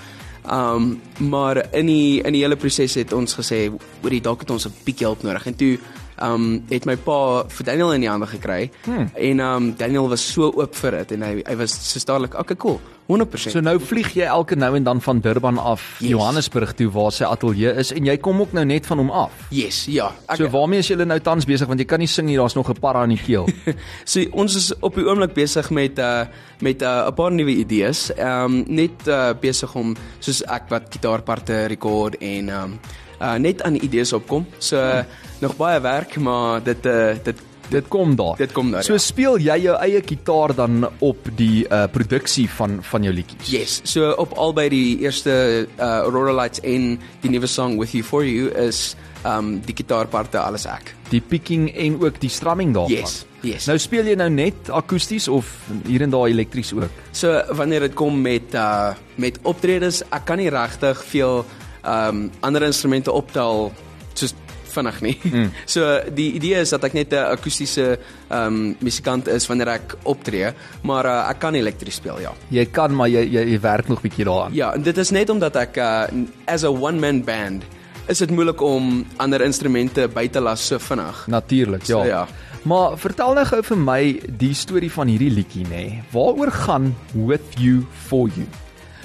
Um 0.50 0.98
maar 1.18 1.62
in 1.76 1.90
die 1.90 2.22
in 2.24 2.34
die 2.36 2.42
hele 2.42 2.58
proses 2.58 2.96
het 2.98 3.12
ons 3.12 3.36
gesê, 3.38 3.68
hoorie 4.02 4.22
dalk 4.24 4.44
het 4.44 4.50
ons 4.50 4.66
'n 4.66 4.74
bietjie 4.84 5.06
hulp 5.06 5.22
nodig. 5.22 5.46
En 5.46 5.56
toe 5.56 5.78
um 6.22 6.62
het 6.70 6.86
my 6.86 6.96
pa 6.96 7.44
vir 7.48 7.66
Daniel 7.66 7.92
in 7.92 8.00
die 8.00 8.10
hande 8.10 8.26
gekry. 8.26 8.70
Hmm. 8.84 9.10
En 9.14 9.40
um 9.40 9.74
Daniel 9.76 10.08
was 10.08 10.32
so 10.32 10.52
oop 10.52 10.74
vir 10.74 10.90
dit 10.90 11.12
en 11.12 11.22
hy 11.22 11.42
hy 11.46 11.56
was 11.56 11.70
so 11.92 12.00
dadelik, 12.06 12.34
okay 12.38 12.56
cool. 12.56 12.80
100%. 13.10 13.50
So 13.50 13.60
nou 13.60 13.74
vlieg 13.82 14.12
jy 14.14 14.26
elke 14.30 14.54
nou 14.54 14.70
en 14.76 14.84
dan 14.86 15.00
van 15.02 15.20
Durban 15.20 15.58
af 15.58 15.82
Yes. 15.98 16.12
Johannesburg 16.12 16.74
toe 16.78 16.86
waar 16.94 17.10
sy 17.12 17.26
ateljee 17.26 17.72
is 17.82 17.90
en 17.96 18.06
jy 18.06 18.16
kom 18.22 18.40
ook 18.44 18.52
nou 18.54 18.64
net 18.64 18.86
van 18.86 19.02
hom 19.02 19.10
af. 19.10 19.34
Yes, 19.50 19.84
ja. 19.90 20.12
Ek, 20.28 20.36
So 20.36 20.48
waarmee 20.52 20.78
is 20.84 20.88
julle 20.92 21.04
nou 21.04 21.18
tans 21.20 21.44
besig 21.48 21.66
want 21.66 21.82
jy 21.82 21.88
kan 21.90 21.98
nie 21.98 22.08
sing 22.10 22.28
nie, 22.28 22.36
daar's 22.38 22.54
nog 22.54 22.70
'n 22.70 22.78
para 22.80 23.02
in 23.04 23.16
die 23.16 23.22
keel. 23.24 23.48
So 24.04 24.22
ons 24.32 24.54
is 24.56 24.72
op 24.80 24.94
die 24.94 25.04
oomblik 25.04 25.34
besig 25.34 25.70
met 25.70 25.98
uh 25.98 26.26
met 26.60 26.82
uh, 26.82 27.08
'n 27.08 27.14
paar 27.14 27.32
nuwe 27.32 27.50
idees. 27.50 28.10
Ehm 28.14 28.44
um, 28.44 28.64
net 28.68 29.06
uh, 29.08 29.32
besig 29.40 29.74
om 29.74 29.96
soos 30.20 30.42
ek 30.42 30.68
wat 30.68 30.92
gitaarparte 30.92 31.66
rekord 31.66 32.14
en 32.20 32.48
ehm 32.48 32.64
um, 32.64 32.78
uh, 33.20 33.36
net 33.38 33.62
aan 33.62 33.78
idees 33.78 34.12
opkom. 34.12 34.46
So 34.58 34.80
uh, 34.80 35.04
nog 35.40 35.56
baie 35.56 35.80
werk, 35.80 36.16
maar 36.16 36.62
dit 36.64 36.86
uh, 36.86 37.14
dit 37.24 37.46
Dit 37.70 37.86
kom 37.88 38.16
daar. 38.18 38.34
Dit 38.36 38.52
kom 38.52 38.70
daar, 38.70 38.82
So 38.82 38.92
ja. 38.92 38.98
speel 38.98 39.38
jy 39.38 39.56
jou 39.62 39.76
eie 39.78 40.02
gitaar 40.02 40.54
dan 40.58 40.88
op 40.98 41.28
die 41.38 41.66
uh 41.70 41.84
produksie 41.92 42.48
van 42.50 42.80
van 42.82 43.06
jou 43.06 43.12
liedjies. 43.14 43.50
Yes, 43.52 43.80
so 43.86 44.10
op 44.18 44.34
albei 44.34 44.68
die 44.72 44.98
eerste 45.04 45.30
uh, 45.78 45.84
Aurora 46.02 46.34
Lights 46.34 46.60
en 46.66 46.96
die 47.22 47.30
nuwe 47.30 47.46
song 47.46 47.78
With 47.78 47.94
You 47.94 48.02
For 48.02 48.26
You 48.26 48.50
is 48.66 48.96
um, 49.22 49.60
die 49.62 49.76
gitaarparte 49.76 50.40
alles 50.42 50.66
ek. 50.66 50.94
Die 51.10 51.22
picking 51.22 51.68
en 51.70 52.00
ook 52.02 52.18
die 52.20 52.30
strumming 52.30 52.74
daarvan. 52.74 53.06
Yes. 53.06 53.24
Yes. 53.40 53.64
Nou 53.70 53.78
speel 53.80 54.10
jy 54.10 54.18
nou 54.20 54.28
net 54.28 54.68
akoesties 54.74 55.28
of 55.32 55.48
hier 55.86 56.02
en 56.04 56.10
daar 56.12 56.28
elektries 56.28 56.74
ook? 56.76 56.90
So 57.16 57.38
wanneer 57.56 57.86
dit 57.88 57.94
kom 57.94 58.18
met 58.20 58.54
uh 58.58 58.92
met 59.20 59.36
optredes, 59.44 60.02
ek 60.08 60.24
kan 60.24 60.40
nie 60.40 60.48
regtig 60.48 61.02
veel 61.12 61.44
um, 61.84 62.30
ander 62.40 62.62
instrumente 62.62 63.12
optel 63.12 63.72
soos 64.14 64.34
vinnig 64.70 65.00
nie. 65.02 65.16
Mm. 65.22 65.50
So 65.74 65.86
die 66.14 66.32
idee 66.38 66.60
is 66.62 66.70
dat 66.74 66.84
ek 66.86 66.94
net 66.94 67.14
'n 67.14 67.34
akoestiese 67.36 67.98
um, 68.30 68.76
musikant 68.80 69.28
is 69.28 69.46
wanneer 69.50 69.74
ek 69.76 69.96
optree, 70.04 70.52
maar 70.82 71.06
uh, 71.06 71.30
ek 71.30 71.40
kan 71.42 71.54
elektries 71.54 72.00
speel, 72.00 72.20
ja. 72.20 72.32
Jy 72.50 72.66
kan 72.70 72.94
maar 72.94 73.08
jy 73.08 73.24
jy, 73.26 73.44
jy 73.54 73.60
werk 73.60 73.88
nog 73.88 74.02
bietjie 74.02 74.24
daaraan. 74.24 74.54
Ja, 74.54 74.72
en 74.74 74.82
dit 74.82 74.96
is 74.96 75.10
net 75.10 75.30
omdat 75.30 75.56
ek 75.56 75.76
uh 75.76 76.06
as 76.46 76.64
a 76.64 76.70
one 76.70 76.98
man 76.98 77.22
band 77.24 77.64
is 78.08 78.18
dit 78.18 78.30
moeilik 78.30 78.60
om 78.60 79.04
ander 79.22 79.42
instrumente 79.42 80.08
by 80.08 80.26
te 80.28 80.40
las 80.40 80.66
so 80.66 80.78
vinnig. 80.78 81.26
Natuurlik, 81.26 81.86
ja. 81.86 81.96
So, 81.96 82.04
ja. 82.04 82.26
Maar 82.62 82.98
vertel 82.98 83.34
nou 83.34 83.44
gou 83.46 83.62
vir 83.62 83.78
my 83.80 84.00
die 84.40 84.54
storie 84.54 84.90
van 84.92 85.08
hierdie 85.08 85.30
liedjie 85.32 85.64
nê. 85.64 85.84
Nee. 85.84 86.02
Waaroor 86.12 86.50
gaan 86.52 86.90
With 87.14 87.56
You 87.56 87.86
For 88.08 88.28
You? 88.28 88.48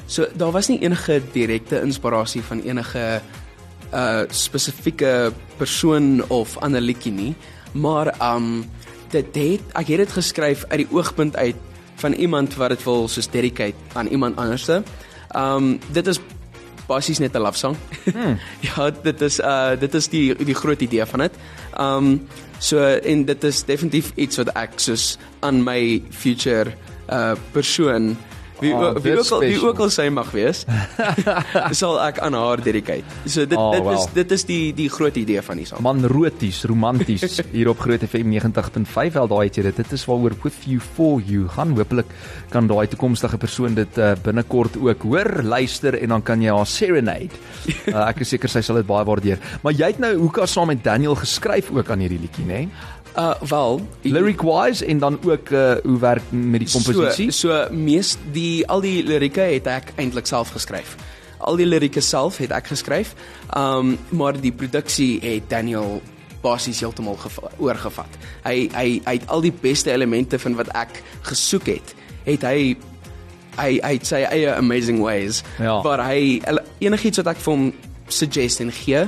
So 0.07 0.27
daar 0.37 0.51
was 0.51 0.67
nie 0.69 0.79
enige 0.85 1.21
direkte 1.33 1.81
inspirasie 1.81 2.43
van 2.45 2.61
enige 2.61 3.21
uh 3.93 4.21
spesifieke 4.29 5.31
persoon 5.57 6.23
of 6.29 6.57
ander 6.57 6.81
liedjie 6.81 7.11
nie, 7.11 7.35
maar 7.73 8.13
um 8.33 8.65
dit 9.13 9.35
het 9.35 9.73
ek 9.73 9.87
het 9.87 10.03
dit 10.03 10.11
geskryf 10.11 10.65
uit 10.67 10.83
die 10.83 10.91
oogpunt 10.91 11.35
uit 11.35 11.55
van 12.01 12.13
iemand 12.13 12.55
wat 12.59 12.75
dit 12.75 12.83
wil 12.83 13.07
soos 13.07 13.29
dedicate 13.31 13.77
aan 13.93 14.07
iemand 14.07 14.37
anderste. 14.37 14.83
Um 15.35 15.79
dit 15.91 16.07
is 16.07 16.19
basies 16.87 17.19
net 17.19 17.33
'n 17.33 17.41
love 17.41 17.57
song. 17.57 17.75
Hmm. 18.13 18.37
ja, 18.67 18.91
dit 18.91 19.21
is 19.21 19.39
uh 19.39 19.79
dit 19.79 19.93
is 19.93 20.07
die 20.07 20.35
die 20.35 20.55
groot 20.55 20.81
idee 20.81 21.05
van 21.05 21.19
dit. 21.19 21.33
Um 21.79 22.27
so 22.59 22.79
en 22.83 23.25
dit 23.25 23.43
is 23.43 23.63
definitief 23.63 24.11
iets 24.15 24.37
wat 24.37 24.53
ek 24.53 24.79
soos 24.79 25.17
aan 25.39 25.63
my 25.63 26.03
future 26.09 26.73
uh 27.09 27.33
persoon 27.51 28.17
wie 28.59 28.71
oh, 28.73 28.95
wie 29.03 29.17
ook 29.19 29.31
al 29.31 29.39
wie 29.43 29.51
special. 29.51 29.67
ook 29.69 29.79
al 29.85 29.89
sy 29.93 30.07
mag 30.13 30.31
wees 30.35 30.63
sal 31.81 31.97
ek 32.05 32.19
aan 32.23 32.33
haar 32.37 32.61
dedicate. 32.63 33.03
So 33.25 33.45
dit 33.45 33.57
Oh, 33.57 33.71
dit 33.71 33.81
is 33.81 34.03
wow. 34.05 34.13
dit 34.13 34.31
is 34.35 34.43
die 34.47 34.73
die 34.75 34.87
groot 34.91 35.15
idee 35.17 35.41
van 35.41 35.57
die 35.57 35.65
song. 35.65 35.81
Man 35.85 36.05
roties, 36.11 36.63
romanties 36.69 37.39
hier 37.51 37.69
op 37.71 37.79
Groot 37.83 38.03
FM 38.05 38.31
90.5 38.35 39.15
wel 39.15 39.27
daai 39.31 39.43
het 39.47 39.59
jy 39.59 39.63
dit. 39.69 39.79
Dit 39.83 39.91
is 39.95 40.05
waaroor 40.09 40.35
With 40.43 40.65
You 40.69 40.79
For 40.83 41.21
You 41.25 41.47
gaan. 41.55 41.73
Hoopelik 41.77 42.11
kan 42.53 42.67
daai 42.69 42.87
toekomstige 42.91 43.37
persoon 43.41 43.75
dit 43.77 43.97
uh, 43.97 44.13
binnekort 44.23 44.77
ook 44.77 45.07
hoor, 45.07 45.31
luister 45.43 45.97
en 46.01 46.15
dan 46.15 46.23
kan 46.25 46.41
jy 46.43 46.53
haar 46.53 46.67
serenade. 46.69 47.35
Uh, 47.87 48.05
ek 48.11 48.23
is 48.25 48.35
seker 48.35 48.51
sy 48.51 48.61
sal 48.65 48.79
dit 48.81 48.87
baie 48.87 49.05
waardeer. 49.07 49.41
Maar 49.63 49.73
jy 49.75 49.91
het 49.95 50.03
nou 50.03 50.13
hoeka 50.25 50.47
saam 50.49 50.71
met 50.71 50.83
Daniel 50.85 51.15
geskryf 51.19 51.71
ook 51.73 51.89
aan 51.91 52.03
hierdie 52.05 52.21
liedjie, 52.27 52.45
né? 52.49 52.65
Uh 53.17 53.33
wel, 53.47 53.81
Lyric 54.01 54.41
wise 54.43 54.85
en 54.85 54.99
dan 54.99 55.19
ook 55.23 55.49
uh, 55.49 55.75
hoe 55.83 55.99
werk 55.99 56.23
met 56.29 56.59
die 56.65 56.69
komposisie? 56.71 57.31
So, 57.31 57.47
so 57.47 57.73
mees 57.73 58.17
die 58.35 58.67
al 58.67 58.81
die 58.83 59.03
lirieke 59.07 59.45
het 59.53 59.67
ek 59.71 59.93
eintlik 59.95 60.27
self 60.27 60.51
geskryf. 60.51 60.95
Al 61.39 61.55
die 61.55 61.65
lirieke 61.67 62.01
self 62.03 62.37
het 62.43 62.51
ek 62.51 62.67
geskryf. 62.73 63.13
Um 63.55 63.95
maar 64.09 64.35
die 64.41 64.51
produksie 64.51 65.19
het 65.23 65.47
Daniel 65.49 66.01
basies 66.43 66.79
heeltemal 66.83 67.15
geva- 67.23 67.51
oorgevat. 67.57 68.19
Hy 68.43 68.67
hy 68.75 68.87
hy 69.05 69.13
het 69.21 69.27
al 69.31 69.41
die 69.47 69.53
beste 69.61 69.91
elemente 69.95 70.39
van 70.39 70.55
wat 70.59 70.67
ek 70.75 70.99
gesoek 71.31 71.65
het, 71.71 71.95
het 72.27 72.43
hy 72.43 72.75
hy 73.55 73.71
hy 73.79 73.93
het 73.95 74.05
sy 74.05 74.25
eie 74.27 74.51
amazing 74.59 74.99
ways 74.99 75.39
Ja. 75.59 75.79
waar 75.81 76.03
hy 76.11 76.41
enigiets 76.83 77.17
wat 77.23 77.27
ek 77.31 77.37
vir 77.47 77.53
hom 77.53 77.69
suggest 78.11 78.59
en 78.59 78.71
gee, 78.75 79.07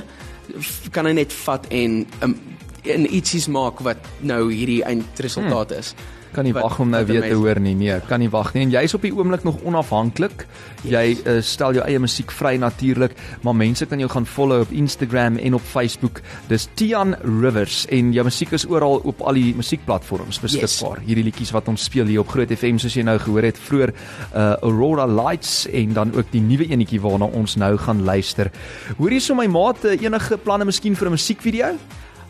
kan 0.96 1.06
hy 1.06 1.12
net 1.12 1.32
vat 1.44 1.66
en 1.70 2.06
um, 2.24 2.34
en 2.88 3.06
ietsies 3.06 3.48
maak 3.48 3.82
wat 3.86 3.98
nou 4.20 4.52
hierdie 4.52 4.82
eindresultaat 4.84 5.76
is. 5.78 5.94
Kan 6.32 6.44
nie 6.44 6.52
wag 6.52 6.76
om 6.82 6.90
nou 6.92 7.00
weer 7.08 7.24
te 7.24 7.36
hoor 7.38 7.58
nie. 7.60 7.74
Nee, 7.78 7.94
kan 8.08 8.20
nie 8.20 8.28
wag 8.28 8.52
nie. 8.54 8.66
En 8.66 8.72
jy's 8.72 8.92
op 8.96 9.04
die 9.04 9.12
oomblik 9.16 9.46
nog 9.46 9.62
onafhanklik. 9.64 10.44
Jy 10.84 11.04
uh, 11.16 11.38
stel 11.44 11.78
jou 11.78 11.84
eie 11.86 12.00
musiek 12.02 12.32
vry 12.34 12.56
natuurlik, 12.60 13.14
maar 13.46 13.56
mense 13.56 13.86
kan 13.88 14.00
jou 14.02 14.10
gaan 14.12 14.28
follow 14.28 14.66
op 14.66 14.72
Instagram 14.74 15.38
en 15.40 15.56
op 15.56 15.64
Facebook. 15.64 16.20
Dis 16.50 16.68
Tian 16.76 17.16
Rivers 17.24 17.86
en 17.94 18.12
jou 18.12 18.24
musiek 18.28 18.52
is 18.56 18.66
oral 18.68 19.00
op 19.08 19.22
al 19.24 19.40
die 19.40 19.54
musiekplatforms 19.56 20.40
beskikbaar. 20.44 21.00
Yes. 21.00 21.08
Hierdie 21.08 21.26
liedjies 21.30 21.54
wat 21.56 21.70
ons 21.72 21.88
speel 21.88 22.10
hier 22.10 22.22
op 22.22 22.32
Groot 22.34 22.52
FM 22.52 22.80
soos 22.82 22.96
jy 22.98 23.06
nou 23.08 23.16
gehoor 23.22 23.48
het 23.48 23.60
vroeër, 23.68 23.94
uh, 23.94 24.50
Aurora 24.68 25.08
Lights 25.08 25.62
en 25.72 25.96
dan 25.96 26.12
ook 26.16 26.28
die 26.34 26.44
nuwe 26.44 26.68
enetjie 26.68 27.00
waarna 27.00 27.30
ons 27.32 27.56
nou 27.56 27.72
gaan 27.80 28.04
luister. 28.04 28.52
Hoorie 28.98 29.22
so 29.24 29.38
my 29.38 29.48
maat, 29.48 29.80
uh, 29.88 29.96
enige 29.96 30.36
planne 30.44 30.68
miskien 30.68 30.96
vir 30.96 31.08
'n 31.08 31.16
musiekvideo? 31.16 31.72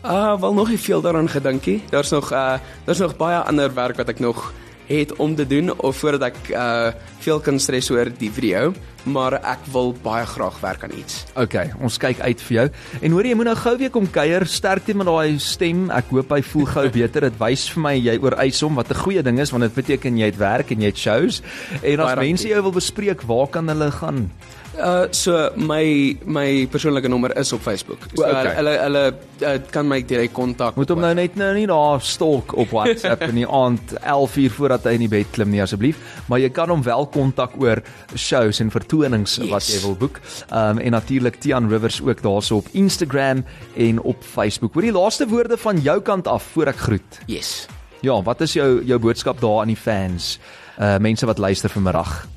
Uh 0.03 0.39
wel 0.39 0.53
nog 0.53 0.69
nie 0.69 0.79
veel 0.79 1.01
daaraan 1.01 1.29
gedinkie. 1.29 1.83
Daar's 1.89 2.09
nog 2.09 2.31
uh 2.31 2.53
daar's 2.85 2.99
nog 2.99 3.17
baie 3.17 3.37
ander 3.37 3.73
werk 3.73 3.97
wat 3.97 4.09
ek 4.09 4.19
nog 4.19 4.53
het 4.89 5.15
om 5.15 5.35
te 5.35 5.47
doen 5.47 5.69
of 5.79 5.97
voordat 5.97 6.31
ek 6.31 6.37
uh 6.49 6.91
veel 7.19 7.39
kan 7.39 7.59
stres 7.59 7.89
oor 7.91 8.07
die 8.17 8.31
video, 8.31 8.71
maar 9.03 9.33
ek 9.43 9.67
wil 9.73 9.91
baie 10.01 10.25
graag 10.25 10.59
werk 10.63 10.83
aan 10.83 10.95
iets. 10.97 11.25
OK, 11.35 11.53
ons 11.83 11.97
kyk 11.99 12.19
uit 12.19 12.41
vir 12.41 12.55
jou. 12.55 12.65
En 13.01 13.11
hoor 13.11 13.27
jy 13.27 13.35
moet 13.35 13.49
nou 13.51 13.55
gou 13.59 13.75
weer 13.77 13.91
kom 13.93 14.07
kuier, 14.11 14.45
sterkte 14.47 14.95
met 14.95 15.05
daai 15.05 15.35
stem. 15.39 15.89
Ek 15.91 16.09
hoop 16.15 16.31
hy 16.31 16.41
voel 16.41 16.65
gou 16.65 16.85
beter. 17.01 17.27
Dit 17.27 17.37
wys 17.41 17.67
vir 17.69 17.83
my 17.83 17.93
jy 17.99 18.15
oorwys 18.23 18.63
hom 18.63 18.79
wat 18.79 18.89
'n 18.89 19.01
goeie 19.03 19.23
ding 19.23 19.39
is 19.39 19.51
want 19.51 19.67
dit 19.67 19.75
beteken 19.75 20.17
jy 20.17 20.31
het 20.31 20.39
werk 20.39 20.71
en 20.71 20.81
jy 20.81 20.93
het 20.95 20.97
shows. 20.97 21.41
En 21.83 21.99
as 21.99 22.15
Baie 22.15 22.31
mense 22.31 22.47
jou 22.47 22.61
wil 22.61 22.71
bespreek, 22.79 23.21
waar 23.27 23.47
kan 23.47 23.67
hulle 23.67 23.91
gaan? 23.91 24.31
Uh 24.79 25.07
so 25.11 25.49
my 25.55 26.15
my 26.25 26.67
persoonlike 26.71 27.09
nommer 27.11 27.35
is 27.37 27.51
op 27.53 27.61
Facebook. 27.61 28.05
So 28.13 28.23
O, 28.23 28.29
okay. 28.29 28.53
hulle 28.55 28.75
hulle 28.79 29.03
uh, 29.43 29.55
kan 29.71 29.87
my 29.87 29.99
direk 30.07 30.31
kontak. 30.33 30.77
Moet 30.79 30.93
hom 30.93 31.01
nou 31.03 31.11
net 31.17 31.35
nou 31.39 31.49
nie 31.57 31.65
daar 31.67 31.99
stalk 32.01 32.55
op 32.55 32.71
WhatsApp 32.71 33.25
in 33.27 33.41
die 33.41 33.47
aand 33.63 33.93
11 33.99 34.37
uur 34.43 34.55
voordat 34.55 34.87
hy 34.87 34.95
in 34.99 35.03
die 35.03 35.11
bed 35.11 35.33
klim 35.35 35.51
nie 35.51 35.61
asseblief, 35.63 35.99
maar 36.31 36.39
jy 36.39 36.51
kan 36.55 36.71
hom 36.71 36.83
wel 36.85 37.09
kontak 37.11 37.57
oor 37.59 37.83
shows 38.15 38.61
en 38.63 38.71
vertonings. 38.71 39.37
Yes. 39.39 39.51
wat 39.51 39.67
jy 39.67 39.81
wil 39.83 39.97
boek. 39.99 40.21
Um 40.55 40.79
en 40.79 40.95
natuurlik 40.95 41.41
Tian 41.43 41.69
Rivers 41.69 41.99
ook 42.01 42.23
daarso 42.23 42.61
op 42.63 42.71
Instagram 42.71 43.43
en 43.75 44.01
op 44.01 44.23
Facebook. 44.23 44.73
Hoor 44.73 44.87
die 44.87 44.95
laaste 44.95 45.27
woorde 45.27 45.57
van 45.57 45.81
jou 45.83 45.99
kant 46.01 46.27
af 46.27 46.47
voor 46.53 46.71
ek 46.71 46.83
groet. 46.87 47.21
Yes. 47.27 47.67
Ja, 48.01 48.21
wat 48.23 48.41
is 48.41 48.55
jou 48.55 48.79
jou 48.87 48.99
boodskap 48.99 49.41
daar 49.41 49.61
aan 49.61 49.73
die 49.73 49.79
fans? 49.79 50.37
Uh 50.79 50.97
mense 50.97 51.27
wat 51.27 51.37
luister 51.37 51.69
vanmiddag. 51.69 52.27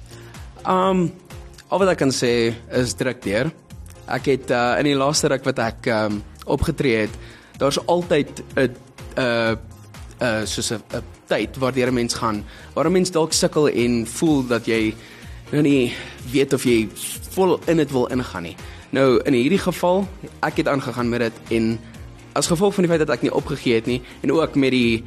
Um 0.66 1.12
al 1.72 1.80
wat 1.80 1.94
ek 1.94 2.02
kan 2.04 2.12
sê 2.12 2.52
is 2.76 2.92
druk 3.00 3.22
deur. 3.24 3.48
Ek 4.12 4.28
het 4.28 4.50
uh, 4.52 4.76
in 4.82 4.90
die 4.90 4.98
laaste 4.98 5.30
ruk 5.32 5.46
wat 5.48 5.60
ek 5.62 5.88
um, 5.88 6.18
opgetree 6.52 7.06
het, 7.06 7.14
daar's 7.56 7.80
altyd 7.88 8.42
'n 8.56 8.76
uh 9.16 9.54
uh 10.20 10.44
soos 10.44 10.72
'n 10.72 10.82
'n 10.92 11.02
tyd 11.28 11.56
waardeur 11.56 11.88
'n 11.88 11.94
mens 11.94 12.14
gaan 12.14 12.44
waar 12.74 12.86
'n 12.86 12.92
mens 12.92 13.10
dalk 13.10 13.32
sukkel 13.32 13.68
en 13.68 14.06
voel 14.06 14.46
dat 14.46 14.66
jy 14.66 14.94
nou 15.52 15.62
nie 15.62 15.94
weet 16.32 16.52
of 16.52 16.64
jy 16.64 16.88
vol 17.30 17.60
in 17.66 17.76
dit 17.76 17.90
wil 17.90 18.06
ingaan 18.06 18.42
nie. 18.42 18.56
Nou 18.90 19.20
in 19.24 19.32
hierdie 19.32 19.58
geval, 19.58 20.08
ek 20.42 20.56
het 20.56 20.68
aangegaan 20.68 21.08
met 21.08 21.20
dit 21.20 21.56
en 21.56 21.78
as 22.32 22.46
gevolg 22.46 22.74
van 22.74 22.84
die 22.84 22.92
feit 22.92 23.06
dat 23.06 23.16
ek 23.16 23.22
nie 23.22 23.32
opgegee 23.32 23.74
het 23.74 23.86
nie 23.86 24.02
en 24.22 24.32
ook 24.32 24.54
met 24.54 24.70
die 24.70 25.04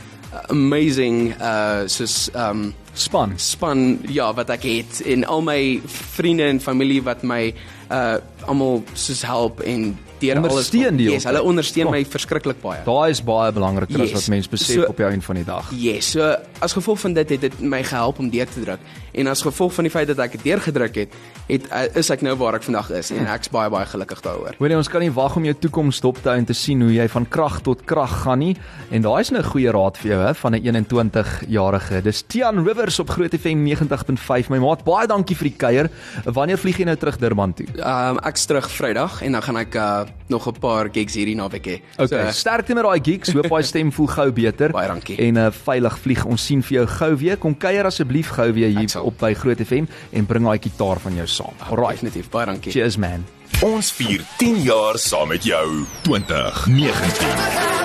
amazing 0.50 1.34
uh 1.42 1.86
soos 1.88 2.30
um 2.36 2.74
Span. 2.96 3.34
span 3.36 4.00
ja 4.08 4.30
wat 4.34 4.50
ek 4.56 4.64
het 4.64 5.02
en 5.06 5.26
al 5.28 5.42
my 5.44 5.82
vriende 5.86 6.44
en 6.48 6.60
familie 6.64 7.02
wat 7.04 7.24
my 7.28 7.54
uh 7.92 8.16
almal 8.48 8.84
soos 8.94 9.22
help 9.28 9.60
en 9.68 9.98
deur 10.20 10.38
alles. 10.40 10.52
Ondersteun 10.54 10.96
die 10.98 11.10
Yes, 11.12 11.24
hele 11.26 11.36
hulle 11.38 11.50
ondersteun 11.50 11.84
Kom. 11.90 11.92
my 11.98 12.06
verskriklik 12.06 12.62
baie. 12.62 12.80
Daai 12.86 13.10
is 13.12 13.20
baie 13.24 13.52
belangriker 13.52 14.00
as 14.02 14.10
Yes. 14.10 14.14
wat 14.22 14.28
mense 14.32 14.50
besef 14.50 14.76
So- 14.80 14.88
op 14.90 14.98
die 14.98 15.06
einde 15.06 15.26
van 15.26 15.36
die 15.36 15.44
dag. 15.46 15.72
Yes, 15.76 16.12
so 16.12 16.36
as 16.62 16.74
gevolg 16.74 17.00
van 17.00 17.14
dit 17.14 17.30
het 17.30 17.42
dit 17.42 17.60
my 17.62 17.84
gehelp 17.84 18.20
om 18.20 18.30
deur 18.30 18.48
te 18.48 18.62
druk. 18.64 18.80
En 19.14 19.28
as 19.28 19.42
gevolg 19.42 19.74
van 19.74 19.84
die 19.84 19.92
feit 19.92 20.08
dat 20.08 20.20
ek 20.20 20.32
dit 20.32 20.44
deurgedruk 20.44 20.96
het, 20.96 21.10
het 21.48 21.68
uh, 21.70 21.86
is 22.00 22.10
ek 22.14 22.24
nou 22.26 22.34
waar 22.40 22.58
ek 22.58 22.66
vandag 22.66 22.90
is 22.98 23.12
en 23.14 23.28
ek's 23.30 23.52
baie 23.54 23.70
baie 23.70 23.86
gelukkig 23.86 24.22
daaroor. 24.26 24.58
Hoorie, 24.60 24.78
ons 24.78 24.90
kan 24.90 25.04
nie 25.04 25.12
wag 25.14 25.36
om 25.38 25.46
jou 25.46 25.54
toekoms 25.66 26.02
dop 26.02 26.22
te 26.22 26.32
hou 26.32 26.38
en 26.40 26.48
te 26.48 26.56
sien 26.58 26.82
hoe 26.82 26.94
jy 26.94 27.06
van 27.14 27.28
krag 27.30 27.60
tot 27.66 27.84
krag 27.86 28.14
gaan 28.24 28.42
nie. 28.42 28.56
En 28.90 29.06
daai 29.06 29.22
is 29.22 29.32
nou 29.32 29.42
'n 29.42 29.52
goeie 29.52 29.72
raad 29.72 29.98
vir 29.98 30.12
jou 30.12 30.22
hè 30.26 30.34
van 30.34 30.56
'n 30.56 30.62
21-jarige. 30.66 32.02
Dis 32.02 32.24
Tian 32.28 32.66
Rivers 32.66 33.00
op 33.00 33.10
Groot 33.10 33.34
FM 33.34 33.64
90.5. 33.64 34.50
My 34.50 34.58
maat, 34.58 34.84
baie 34.84 35.08
dankie 35.08 35.36
vir 35.36 35.50
die 35.50 35.58
kuier. 35.58 35.90
Wanneer 36.26 36.58
vlieg 36.58 36.78
jy 36.78 36.86
nou 36.86 36.96
terug 36.96 37.18
Durban 37.18 37.54
toe? 37.54 37.68
Um 37.78 38.20
ek's 38.26 38.46
terug 38.46 38.70
Vrydag 38.70 39.22
en 39.22 39.32
dan 39.32 39.42
gaan 39.42 39.58
ek 39.58 39.76
uh, 39.76 40.04
nog 40.28 40.48
'n 40.48 40.60
paar 40.60 40.90
gigs 40.92 41.14
hierdie 41.14 41.36
naweek 41.36 41.66
hê. 41.66 41.82
Okay, 41.98 42.26
so, 42.26 42.32
sterkte 42.32 42.74
met 42.74 42.84
daai 42.84 43.00
gigs. 43.04 43.34
Hoop 43.34 43.50
daai 43.50 43.64
stem 43.64 43.92
voel 43.92 44.08
gou 44.08 44.32
beter. 44.32 44.72
Baie 44.72 44.88
dankie. 44.88 45.18
En 45.18 45.34
'n 45.34 45.38
uh, 45.38 45.52
veilig 45.52 46.00
vlieg. 46.00 46.26
Ons 46.26 46.46
sien 46.46 46.64
vir 46.64 46.78
jou 46.78 46.88
gou 46.88 47.16
weer. 47.16 47.38
Kom 47.38 47.58
kuier 47.58 47.86
asseblief 47.86 48.30
gou 48.30 48.52
weer 48.52 48.70
hier 48.70 49.02
op 49.02 49.18
by 49.20 49.34
Groot 49.34 49.62
FM 49.62 49.86
en 50.12 50.26
bring 50.26 50.46
daai 50.46 50.60
gitaar 50.60 51.00
van 51.00 51.16
jou 51.16 51.28
saam. 51.36 51.54
Alraai. 51.70 51.94
definitief. 51.96 52.30
Baie 52.30 52.46
dankie. 52.46 52.72
Cheers 52.72 52.98
man. 52.98 53.26
Ons 53.64 53.92
vier 53.96 54.22
10 54.38 54.62
jaar 54.64 54.98
saam 55.00 55.28
met 55.28 55.44
jou. 55.44 55.86
2019. 56.04 57.76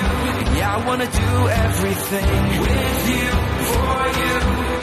Yeah, 0.58 0.76
I 0.76 0.86
wanna 0.86 1.08
do 1.22 1.30
everything 1.66 2.30
with 2.64 3.00
you, 3.12 3.28
for 3.72 4.00
you. 4.20 4.34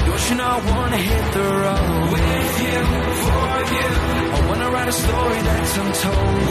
Don't 0.06 0.24
you 0.30 0.36
know 0.40 0.52
I 0.58 0.62
wanna 0.74 1.02
hit 1.10 1.26
the 1.38 1.48
road 1.66 2.06
with 2.16 2.54
you, 2.68 2.80
for 3.26 3.54
you. 3.76 3.90
I 4.38 4.40
wanna 4.50 4.70
write 4.74 4.90
a 4.90 4.98
story 5.06 5.40
that's 5.48 5.78
untold 5.84 6.46